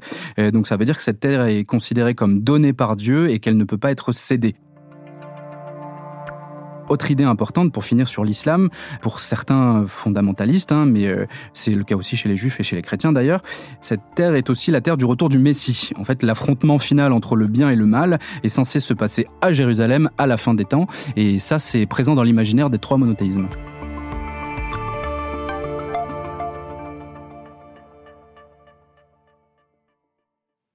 donc 0.50 0.66
ça 0.66 0.76
veut 0.76 0.84
dire 0.84 0.96
que 0.96 1.02
cette 1.02 1.20
terre 1.20 1.44
est 1.44 1.64
considérée 1.64 2.14
comme 2.14 2.40
donnée 2.40 2.72
par 2.72 2.96
Dieu 2.96 3.30
et 3.30 3.38
qu'elle 3.38 3.56
ne 3.56 3.64
peut 3.64 3.78
pas 3.78 3.90
être 3.90 4.12
cédée. 4.12 4.56
Autre 6.88 7.10
idée 7.10 7.24
importante 7.24 7.72
pour 7.72 7.84
finir 7.84 8.08
sur 8.08 8.24
l'islam, 8.24 8.68
pour 9.00 9.20
certains 9.20 9.86
fondamentalistes, 9.86 10.72
hein, 10.72 10.84
mais 10.84 11.06
euh, 11.06 11.26
c'est 11.52 11.70
le 11.70 11.84
cas 11.84 11.94
aussi 11.94 12.16
chez 12.16 12.28
les 12.28 12.36
juifs 12.36 12.60
et 12.60 12.62
chez 12.62 12.76
les 12.76 12.82
chrétiens 12.82 13.12
d'ailleurs, 13.12 13.40
cette 13.80 14.02
terre 14.14 14.34
est 14.34 14.50
aussi 14.50 14.70
la 14.70 14.80
terre 14.80 14.96
du 14.96 15.04
retour 15.04 15.28
du 15.28 15.38
Messie. 15.38 15.90
En 15.96 16.04
fait, 16.04 16.22
l'affrontement 16.22 16.78
final 16.78 17.12
entre 17.12 17.36
le 17.36 17.46
bien 17.46 17.70
et 17.70 17.76
le 17.76 17.86
mal 17.86 18.18
est 18.42 18.48
censé 18.48 18.80
se 18.80 18.92
passer 18.92 19.26
à 19.40 19.52
Jérusalem 19.52 20.10
à 20.18 20.26
la 20.26 20.36
fin 20.36 20.54
des 20.54 20.64
temps, 20.64 20.86
et 21.16 21.38
ça 21.38 21.58
c'est 21.58 21.86
présent 21.86 22.14
dans 22.14 22.24
l'imaginaire 22.24 22.68
des 22.68 22.78
trois 22.78 22.98
monothéismes. 22.98 23.48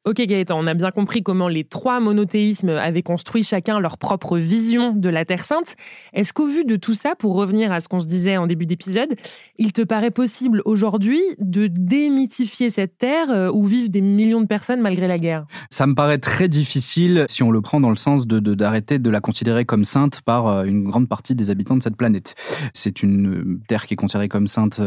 Ok 0.07 0.21
Gaëtan, 0.21 0.57
on 0.57 0.67
a 0.67 0.73
bien 0.73 0.91
compris 0.91 1.21
comment 1.21 1.49
les 1.49 1.65
trois 1.65 1.99
monothéismes 1.99 2.69
avaient 2.69 3.03
construit 3.03 3.43
chacun 3.43 3.81
leur 3.81 3.97
propre 3.97 4.37
vision 4.37 4.93
de 4.93 5.09
la 5.09 5.25
Terre 5.25 5.43
Sainte. 5.43 5.75
Est-ce 6.13 6.31
qu'au 6.31 6.47
vu 6.47 6.63
de 6.63 6.77
tout 6.77 6.93
ça, 6.93 7.15
pour 7.15 7.33
revenir 7.33 7.73
à 7.73 7.81
ce 7.81 7.89
qu'on 7.89 7.99
se 7.99 8.07
disait 8.07 8.37
en 8.37 8.47
début 8.47 8.65
d'épisode, 8.65 9.15
il 9.57 9.73
te 9.73 9.81
paraît 9.81 10.11
possible 10.11 10.61
aujourd'hui 10.63 11.19
de 11.39 11.67
démythifier 11.67 12.69
cette 12.69 12.97
Terre 12.97 13.31
euh, 13.31 13.51
où 13.51 13.65
vivent 13.65 13.91
des 13.91 13.99
millions 13.99 14.39
de 14.39 14.47
personnes 14.47 14.79
malgré 14.79 15.09
la 15.09 15.19
guerre? 15.19 15.45
Ça 15.69 15.85
me 15.85 15.93
paraît 15.93 16.19
très 16.19 16.47
difficile 16.47 17.25
si 17.27 17.43
on 17.43 17.51
le 17.51 17.59
prend 17.59 17.81
dans 17.81 17.89
le 17.89 17.97
sens 17.97 18.27
de 18.27 18.39
d'arrêter 18.39 18.99
de, 18.99 19.09
la 19.09 19.19
considérer 19.19 19.65
comme 19.65 19.83
sainte 19.83 20.21
par 20.21 20.47
euh, 20.47 20.63
une 20.63 20.85
grande 20.85 21.09
partie 21.09 21.35
des 21.35 21.49
habitants 21.49 21.75
de 21.75 21.83
cette 21.83 21.97
planète. 21.97 22.33
C'est 22.73 23.03
une 23.03 23.27
euh, 23.27 23.59
Terre 23.67 23.85
qui 23.85 23.95
est 23.95 23.97
considérée 23.97 24.29
comme 24.29 24.47
sainte 24.47 24.81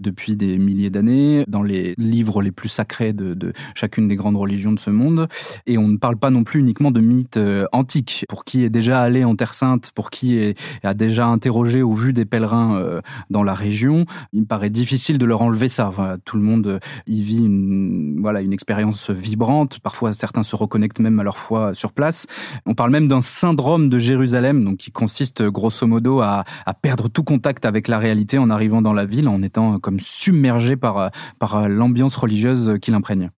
depuis 0.00 0.36
des 0.36 0.58
milliers 0.58 0.90
d'années. 0.90 1.44
Dans 1.48 1.62
les 1.62 1.94
livres 1.96 2.42
les 2.42 2.52
plus 2.52 2.68
sacrés 2.68 3.14
de, 3.14 3.32
de 3.32 3.54
chacune 3.74 4.06
des 4.06 4.16
grandes 4.16 4.36
religions, 4.36 4.65
de 4.72 4.80
ce 4.80 4.90
monde. 4.90 5.28
Et 5.66 5.78
on 5.78 5.88
ne 5.88 5.96
parle 5.96 6.16
pas 6.16 6.30
non 6.30 6.44
plus 6.44 6.60
uniquement 6.60 6.90
de 6.90 7.00
mythes 7.00 7.36
euh, 7.36 7.66
antiques. 7.72 8.24
Pour 8.28 8.44
qui 8.44 8.64
est 8.64 8.70
déjà 8.70 9.00
allé 9.02 9.24
en 9.24 9.34
Terre 9.34 9.54
Sainte, 9.54 9.90
pour 9.94 10.10
qui 10.10 10.54
a 10.82 10.94
déjà 10.94 11.26
interrogé 11.26 11.82
au 11.82 11.92
vu 11.92 12.12
des 12.12 12.24
pèlerins 12.24 12.76
euh, 12.76 13.00
dans 13.30 13.42
la 13.42 13.54
région, 13.54 14.06
il 14.32 14.42
me 14.42 14.46
paraît 14.46 14.70
difficile 14.70 15.18
de 15.18 15.24
leur 15.24 15.42
enlever 15.42 15.68
ça. 15.68 15.90
tout 16.24 16.36
le 16.36 16.42
monde 16.42 16.66
euh, 16.66 16.78
y 17.06 17.22
vit 17.22 17.38
une, 17.38 18.20
voilà, 18.20 18.40
une 18.40 18.52
expérience 18.52 19.10
vibrante. 19.10 19.78
Parfois, 19.80 20.12
certains 20.12 20.42
se 20.42 20.56
reconnectent 20.56 21.00
même 21.00 21.18
à 21.20 21.22
leur 21.22 21.38
foi 21.38 21.74
sur 21.74 21.92
place. 21.92 22.26
On 22.64 22.74
parle 22.74 22.90
même 22.90 23.08
d'un 23.08 23.20
syndrome 23.20 23.88
de 23.88 23.98
Jérusalem, 23.98 24.64
donc 24.64 24.78
qui 24.78 24.90
consiste 24.90 25.42
grosso 25.42 25.86
modo 25.86 26.20
à, 26.20 26.44
à 26.64 26.74
perdre 26.74 27.08
tout 27.08 27.24
contact 27.24 27.64
avec 27.64 27.88
la 27.88 27.98
réalité 27.98 28.38
en 28.38 28.50
arrivant 28.50 28.82
dans 28.82 28.92
la 28.92 29.04
ville, 29.04 29.28
en 29.28 29.42
étant 29.42 29.78
comme 29.78 30.00
submergé 30.00 30.76
par, 30.76 31.10
par 31.38 31.68
l'ambiance 31.68 32.16
religieuse 32.16 32.78
qui 32.80 32.90
l'imprègne. 32.90 33.30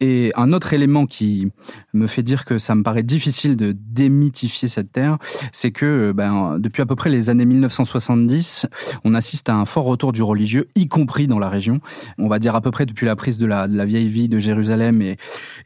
Et 0.00 0.32
un 0.34 0.52
autre 0.52 0.72
élément 0.72 1.04
qui 1.06 1.52
me 1.92 2.06
fait 2.06 2.22
dire 2.22 2.44
que 2.44 2.56
ça 2.58 2.74
me 2.74 2.82
paraît 2.82 3.02
difficile 3.02 3.56
de 3.56 3.76
démythifier 3.76 4.66
cette 4.66 4.92
terre, 4.92 5.18
c'est 5.52 5.72
que 5.72 6.12
ben, 6.12 6.58
depuis 6.58 6.80
à 6.80 6.86
peu 6.86 6.96
près 6.96 7.10
les 7.10 7.28
années 7.28 7.44
1970, 7.44 8.66
on 9.04 9.14
assiste 9.14 9.48
à 9.50 9.54
un 9.54 9.66
fort 9.66 9.84
retour 9.84 10.12
du 10.12 10.22
religieux, 10.22 10.68
y 10.74 10.88
compris 10.88 11.26
dans 11.26 11.38
la 11.38 11.48
région. 11.48 11.80
On 12.18 12.28
va 12.28 12.38
dire 12.38 12.54
à 12.54 12.60
peu 12.60 12.70
près 12.70 12.86
depuis 12.86 13.06
la 13.06 13.16
prise 13.16 13.38
de 13.38 13.46
la, 13.46 13.66
vieille 13.84 14.08
vie 14.08 14.28
de 14.28 14.38
Jérusalem 14.38 15.02
et, 15.02 15.16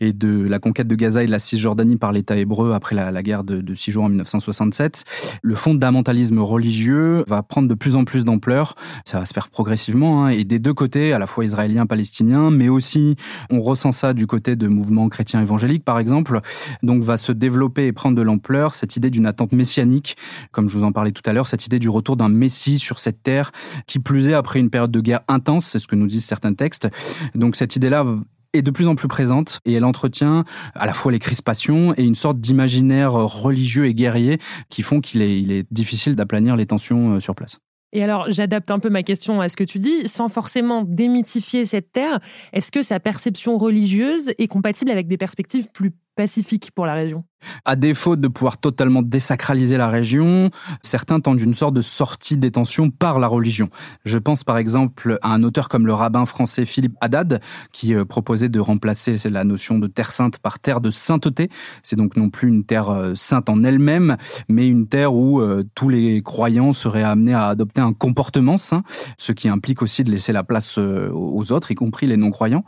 et 0.00 0.12
de 0.12 0.42
la 0.48 0.58
conquête 0.58 0.88
de 0.88 0.94
Gaza 0.94 1.22
et 1.22 1.26
de 1.26 1.30
la 1.30 1.38
Cisjordanie 1.38 1.96
par 1.96 2.12
l'État 2.12 2.36
hébreu 2.36 2.72
après 2.72 2.94
la, 2.94 3.12
la 3.12 3.22
guerre 3.22 3.44
de, 3.44 3.60
de, 3.60 3.74
six 3.74 3.92
jours 3.92 4.04
en 4.04 4.08
1967. 4.08 5.04
Le 5.42 5.54
fondamentalisme 5.54 6.40
religieux 6.40 7.24
va 7.28 7.42
prendre 7.42 7.68
de 7.68 7.74
plus 7.74 7.96
en 7.96 8.04
plus 8.04 8.24
d'ampleur. 8.24 8.74
Ça 9.04 9.20
va 9.20 9.26
se 9.26 9.32
faire 9.32 9.48
progressivement 9.48 10.24
hein, 10.24 10.28
et 10.30 10.44
des 10.44 10.58
deux 10.58 10.74
côtés, 10.74 11.12
à 11.12 11.18
la 11.18 11.26
fois 11.26 11.44
israéliens, 11.44 11.86
palestiniens, 11.86 12.50
mais 12.50 12.68
aussi 12.68 13.16
on 13.50 13.60
ressent 13.60 13.92
ça 13.92 14.12
du 14.14 14.23
du 14.24 14.26
côté 14.26 14.56
de 14.56 14.68
mouvements 14.68 15.10
chrétiens 15.10 15.42
évangéliques, 15.42 15.84
par 15.84 15.98
exemple. 15.98 16.40
Donc 16.82 17.02
va 17.02 17.18
se 17.18 17.30
développer 17.30 17.86
et 17.86 17.92
prendre 17.92 18.16
de 18.16 18.22
l'ampleur 18.22 18.72
cette 18.72 18.96
idée 18.96 19.10
d'une 19.10 19.26
attente 19.26 19.52
messianique, 19.52 20.16
comme 20.50 20.70
je 20.70 20.78
vous 20.78 20.84
en 20.84 20.92
parlais 20.92 21.12
tout 21.12 21.22
à 21.26 21.34
l'heure, 21.34 21.46
cette 21.46 21.66
idée 21.66 21.78
du 21.78 21.90
retour 21.90 22.16
d'un 22.16 22.30
messie 22.30 22.78
sur 22.78 23.00
cette 23.00 23.22
terre, 23.22 23.52
qui 23.86 23.98
plus 23.98 24.30
est 24.30 24.32
après 24.32 24.60
une 24.60 24.70
période 24.70 24.90
de 24.90 25.00
guerre 25.00 25.20
intense, 25.28 25.66
c'est 25.66 25.78
ce 25.78 25.86
que 25.86 25.94
nous 25.94 26.06
disent 26.06 26.24
certains 26.24 26.54
textes. 26.54 26.88
Donc 27.34 27.54
cette 27.54 27.76
idée-là 27.76 28.06
est 28.54 28.62
de 28.62 28.70
plus 28.70 28.88
en 28.88 28.94
plus 28.94 29.08
présente 29.08 29.60
et 29.66 29.74
elle 29.74 29.84
entretient 29.84 30.44
à 30.74 30.86
la 30.86 30.94
fois 30.94 31.12
les 31.12 31.18
crispations 31.18 31.92
et 31.98 32.02
une 32.02 32.14
sorte 32.14 32.38
d'imaginaire 32.38 33.12
religieux 33.12 33.84
et 33.84 33.92
guerrier 33.92 34.38
qui 34.70 34.80
font 34.82 35.02
qu'il 35.02 35.20
est, 35.20 35.38
il 35.38 35.52
est 35.52 35.70
difficile 35.70 36.16
d'aplanir 36.16 36.56
les 36.56 36.64
tensions 36.64 37.16
euh, 37.16 37.20
sur 37.20 37.34
place. 37.34 37.58
Et 37.94 38.02
alors, 38.02 38.26
j'adapte 38.28 38.72
un 38.72 38.80
peu 38.80 38.90
ma 38.90 39.04
question 39.04 39.40
à 39.40 39.48
ce 39.48 39.56
que 39.56 39.62
tu 39.62 39.78
dis, 39.78 40.08
sans 40.08 40.28
forcément 40.28 40.82
démythifier 40.82 41.64
cette 41.64 41.92
terre. 41.92 42.18
Est-ce 42.52 42.72
que 42.72 42.82
sa 42.82 42.98
perception 42.98 43.56
religieuse 43.56 44.32
est 44.36 44.48
compatible 44.48 44.90
avec 44.90 45.06
des 45.06 45.16
perspectives 45.16 45.68
plus 45.72 45.92
pacifiques 46.16 46.72
pour 46.72 46.86
la 46.86 46.94
région? 46.94 47.24
À 47.64 47.76
défaut 47.76 48.16
de 48.16 48.28
pouvoir 48.28 48.58
totalement 48.58 49.02
désacraliser 49.02 49.76
la 49.76 49.88
région, 49.88 50.50
certains 50.82 51.20
tentent 51.20 51.40
une 51.40 51.54
sorte 51.54 51.74
de 51.74 51.80
sortie 51.80 52.36
des 52.36 52.50
tensions 52.50 52.90
par 52.90 53.18
la 53.18 53.26
religion. 53.26 53.68
Je 54.04 54.18
pense 54.18 54.44
par 54.44 54.58
exemple 54.58 55.18
à 55.22 55.28
un 55.30 55.42
auteur 55.42 55.68
comme 55.68 55.86
le 55.86 55.94
rabbin 55.94 56.26
français 56.26 56.64
Philippe 56.64 56.96
Haddad, 57.00 57.40
qui 57.72 57.94
euh, 57.94 58.04
proposait 58.04 58.48
de 58.48 58.60
remplacer 58.60 59.16
la 59.28 59.44
notion 59.44 59.78
de 59.78 59.86
terre 59.86 60.12
sainte 60.12 60.38
par 60.38 60.58
terre 60.58 60.80
de 60.80 60.90
sainteté. 60.90 61.50
C'est 61.82 61.96
donc 61.96 62.16
non 62.16 62.30
plus 62.30 62.48
une 62.48 62.64
terre 62.64 62.90
euh, 62.90 63.14
sainte 63.14 63.48
en 63.48 63.62
elle-même, 63.64 64.16
mais 64.48 64.68
une 64.68 64.86
terre 64.86 65.14
où 65.14 65.40
euh, 65.40 65.64
tous 65.74 65.88
les 65.88 66.22
croyants 66.22 66.72
seraient 66.72 67.02
amenés 67.02 67.34
à 67.34 67.48
adopter 67.48 67.80
un 67.80 67.92
comportement 67.92 68.58
saint, 68.58 68.82
ce 69.16 69.32
qui 69.32 69.48
implique 69.48 69.82
aussi 69.82 70.04
de 70.04 70.10
laisser 70.10 70.32
la 70.32 70.44
place 70.44 70.78
aux 70.78 71.52
autres, 71.52 71.70
y 71.70 71.74
compris 71.74 72.06
les 72.06 72.16
non-croyants. 72.16 72.64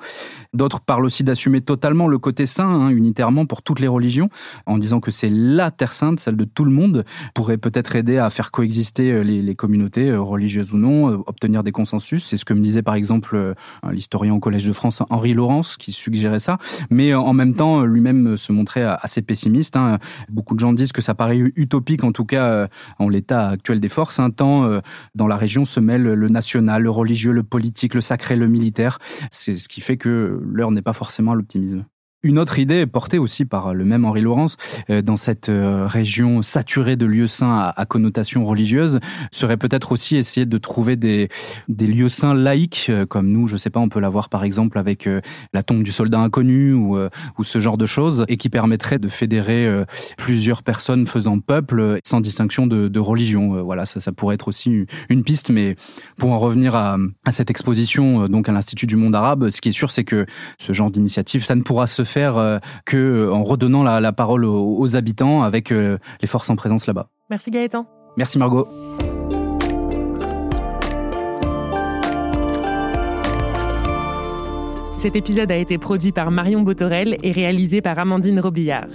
D'autres 0.55 0.81
parlent 0.81 1.05
aussi 1.05 1.25
d'assumer 1.25 1.61
totalement 1.61 2.09
le 2.09 2.19
côté 2.19 2.47
saint, 2.47 2.69
hein, 2.69 2.89
unitairement 2.89 3.47
pour 3.47 3.63
toutes 3.63 3.81
les 3.81 3.89
religions 3.89 4.29
en 4.67 4.79
disant 4.79 5.01
que 5.01 5.11
c'est 5.11 5.31
la 5.31 5.71
Terre 5.71 5.93
Sainte, 5.93 6.21
celle 6.21 6.37
de 6.37 6.45
tout 6.45 6.65
le 6.65 6.71
monde, 6.71 7.05
pourrait 7.35 7.57
peut-être 7.57 7.97
aider 7.97 8.19
à 8.19 8.31
faire 8.31 8.51
coexister 8.51 9.13
euh, 9.13 9.23
les, 9.23 9.55
communautés, 9.55 10.11
euh, 10.11 10.21
religieuses 10.21 10.73
ou 10.73 10.77
non, 10.77 11.11
euh, 11.11 11.19
obtenir 11.27 11.63
des 11.63 11.73
consensus. 11.73 12.25
C'est 12.25 12.37
ce 12.37 12.45
que 12.45 12.53
me 12.53 12.61
disait 12.61 12.83
par 12.83 12.95
exemple 12.95 13.55
l'historien 13.91 14.35
au 14.35 14.41
Collège 14.41 14.67
de 14.67 14.73
France 14.73 15.03
Henri 15.11 15.35
Laurence 15.35 15.77
qui 15.77 15.93
suggérait 15.93 16.39
ça, 16.39 16.59
mais 16.91 17.15
en 17.15 17.33
même 17.33 17.55
temps 17.55 17.85
lui-même 17.85 18.37
se 18.37 18.53
montrait 18.53 18.83
assez 18.83 19.23
pessimiste. 19.23 19.77
Hein. 19.77 19.99
Beaucoup 20.29 20.55
de 20.55 20.61
gens 20.61 20.73
disent 20.73 20.93
que 20.93 21.03
ça 21.03 21.15
paraît 21.15 21.39
utopique, 21.39 22.05
en 22.05 22.13
tout 22.13 22.25
cas 22.25 22.69
en 22.99 23.09
l'état 23.09 23.49
actuel 23.49 23.81
des 23.81 23.89
forces. 23.89 24.19
Un 24.19 24.31
temps 24.31 24.81
dans 25.15 25.27
la 25.27 25.37
région 25.37 25.65
se 25.65 25.81
mêle 25.81 26.03
le 26.03 26.29
national, 26.29 26.83
le 26.83 26.91
religieux, 26.91 27.33
le 27.33 27.43
politique, 27.43 27.95
le 27.95 28.01
sacré, 28.01 28.37
le 28.37 28.49
militaire. 28.49 28.99
C'est 29.31 29.57
ce 29.57 29.69
qui 29.69 29.81
fait 29.81 29.97
que 29.97 30.41
l'heure 30.45 30.71
n'est 30.71 30.83
pas 30.83 30.93
forcément 30.93 31.33
à 31.33 31.35
l'optimisme. 31.35 31.85
Une 32.27 32.41
autre 32.41 32.59
idée 32.59 32.87
portée 32.87 33.19
aussi 33.19 33.45
par 33.45 33.73
le 33.73 33.85
même 33.85 34.05
Henri 34.05 34.21
Laurence 34.21 34.57
euh, 34.91 35.01
dans 35.01 35.15
cette 35.15 35.49
euh, 35.49 35.87
région 35.87 36.43
saturée 36.43 36.97
de 36.97 37.07
lieux 37.07 37.29
saints 37.29 37.73
à, 37.77 37.87
connotation 37.87 38.45
religieuse 38.45 38.99
serait 39.31 39.57
peut-être 39.57 39.93
aussi 39.93 40.17
essayer 40.17 40.45
de 40.45 40.59
trouver 40.59 40.97
des, 40.97 41.29
lieux 41.69 42.09
saints 42.09 42.35
laïques 42.35 42.89
euh, 42.91 43.07
comme 43.07 43.29
nous, 43.29 43.47
je 43.47 43.57
sais 43.57 43.71
pas, 43.71 43.79
on 43.79 43.89
peut 43.89 44.01
l'avoir 44.01 44.29
par 44.29 44.43
exemple 44.43 44.77
avec 44.77 45.09
la 45.53 45.63
tombe 45.63 45.85
du 45.85 45.93
soldat 45.93 46.19
inconnu 46.19 46.73
ou, 46.73 46.99
ce 47.45 47.61
genre 47.61 47.77
de 47.77 47.87
choses 47.87 48.25
et 48.27 48.37
qui 48.37 48.49
permettrait 48.49 48.99
de 48.99 49.09
fédérer 49.09 49.85
plusieurs 50.17 50.65
personnes 50.65 51.07
faisant 51.07 51.39
peuple 51.39 52.01
sans 52.05 52.21
distinction 52.21 52.67
de, 52.67 52.99
religion. 52.99 53.63
Voilà, 53.63 53.87
ça, 53.87 54.01
ça 54.01 54.11
pourrait 54.11 54.35
être 54.35 54.49
aussi 54.49 54.85
une 55.09 55.23
piste, 55.23 55.51
mais 55.51 55.77
pour 56.19 56.33
en 56.33 56.41
revenir 56.41 56.75
à, 56.75 56.97
à 57.25 57.31
cette 57.31 57.51
exposition 57.51 58.27
donc 58.27 58.49
à 58.49 58.53
l'Institut 58.53 58.89
du 58.89 58.97
monde 58.97 59.15
arabe, 59.15 59.49
ce 59.51 59.61
qui 59.61 59.69
est 59.69 59.73
sûr, 59.73 59.93
c'est 59.93 60.05
que 60.05 60.27
ce 60.59 60.73
genre 60.73 60.91
d'initiative, 60.91 61.45
ça 61.45 61.55
ne 61.55 61.63
pourra 61.63 61.87
se 61.87 62.03
faire 62.03 62.16
euh, 62.17 62.59
que 62.85 62.97
euh, 62.97 63.33
en 63.33 63.43
redonnant 63.43 63.83
la, 63.83 64.13
parole 64.13 64.45
aux, 64.45 64.97
habitants 64.97 65.43
avec 65.43 65.73
euh, 65.73 65.99
les 66.21 66.27
forces 66.27 66.51
en 66.51 66.57
présence 66.57 66.87
là-bas. 66.87 67.09
Merci 67.31 67.51
Gaëtan. 67.51 67.87
Merci 68.17 68.39
Margot. 68.39 68.67
Cet 74.97 75.15
épisode 75.15 75.53
a 75.53 75.57
été 75.57 75.79
produit 75.79 76.11
par 76.11 76.31
Marion 76.31 76.63
Botorel 76.63 77.19
et 77.23 77.31
réalisé 77.31 77.83
par 77.83 77.99
Amandine 77.99 78.41
Robillard. 78.41 78.89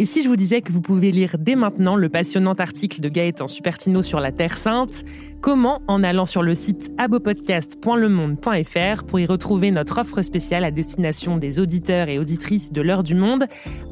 Et 0.00 0.04
si 0.04 0.22
je 0.22 0.28
vous 0.28 0.36
disais 0.36 0.62
que 0.62 0.70
vous 0.70 0.80
pouvez 0.80 1.10
lire 1.10 1.34
dès 1.40 1.56
maintenant 1.56 1.96
le 1.96 2.08
passionnant 2.08 2.52
article 2.52 3.00
de 3.00 3.08
Gaëtan 3.08 3.48
Supertino 3.48 4.04
sur 4.04 4.20
la 4.20 4.30
Terre 4.30 4.56
Sainte, 4.56 5.04
comment 5.40 5.82
en 5.88 6.04
allant 6.04 6.24
sur 6.24 6.44
le 6.44 6.54
site 6.54 6.92
abopodcast.lemonde.fr 6.98 9.02
pour 9.02 9.18
y 9.18 9.26
retrouver 9.26 9.72
notre 9.72 9.98
offre 9.98 10.22
spéciale 10.22 10.62
à 10.62 10.70
destination 10.70 11.36
des 11.36 11.58
auditeurs 11.58 12.08
et 12.08 12.20
auditrices 12.20 12.72
de 12.72 12.80
l'heure 12.80 13.02
du 13.02 13.16
monde, 13.16 13.46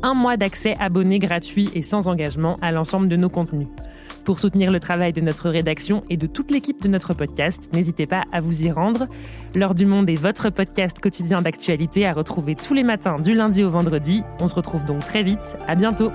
un 0.05 0.15
mois 0.15 0.37
d'accès 0.37 0.77
abonné 0.79 1.19
gratuit 1.19 1.71
et 1.75 1.83
sans 1.83 2.07
engagement 2.07 2.55
à 2.63 2.71
l'ensemble 2.71 3.09
de 3.09 3.17
nos 3.17 3.29
contenus. 3.29 3.67
Pour 4.27 4.41
soutenir 4.41 4.73
le 4.73 4.81
travail 4.81 5.13
de 5.13 5.21
notre 5.21 5.49
rédaction 5.51 6.03
et 6.11 6.17
de 6.17 6.27
toute 6.27 6.51
l'équipe 6.51 6.83
de 6.83 6.89
notre 6.89 7.15
podcast, 7.15 7.71
n'hésitez 7.73 8.07
pas 8.07 8.25
à 8.33 8.41
vous 8.41 8.65
y 8.65 8.73
rendre. 8.73 9.07
L'heure 9.55 9.77
du 9.77 9.87
monde 9.87 10.11
est 10.11 10.17
votre 10.17 10.51
podcast 10.51 10.99
quotidien 10.99 11.43
d'actualité 11.43 12.05
à 12.07 12.13
retrouver 12.13 12.57
tous 12.57 12.75
les 12.75 12.83
matins 12.83 13.21
du 13.21 13.35
lundi 13.35 13.63
au 13.63 13.71
vendredi. 13.71 14.25
On 14.41 14.49
se 14.49 14.57
retrouve 14.57 14.85
donc 14.85 15.05
très 15.05 15.23
vite. 15.23 15.57
À 15.69 15.77
bientôt. 15.77 16.11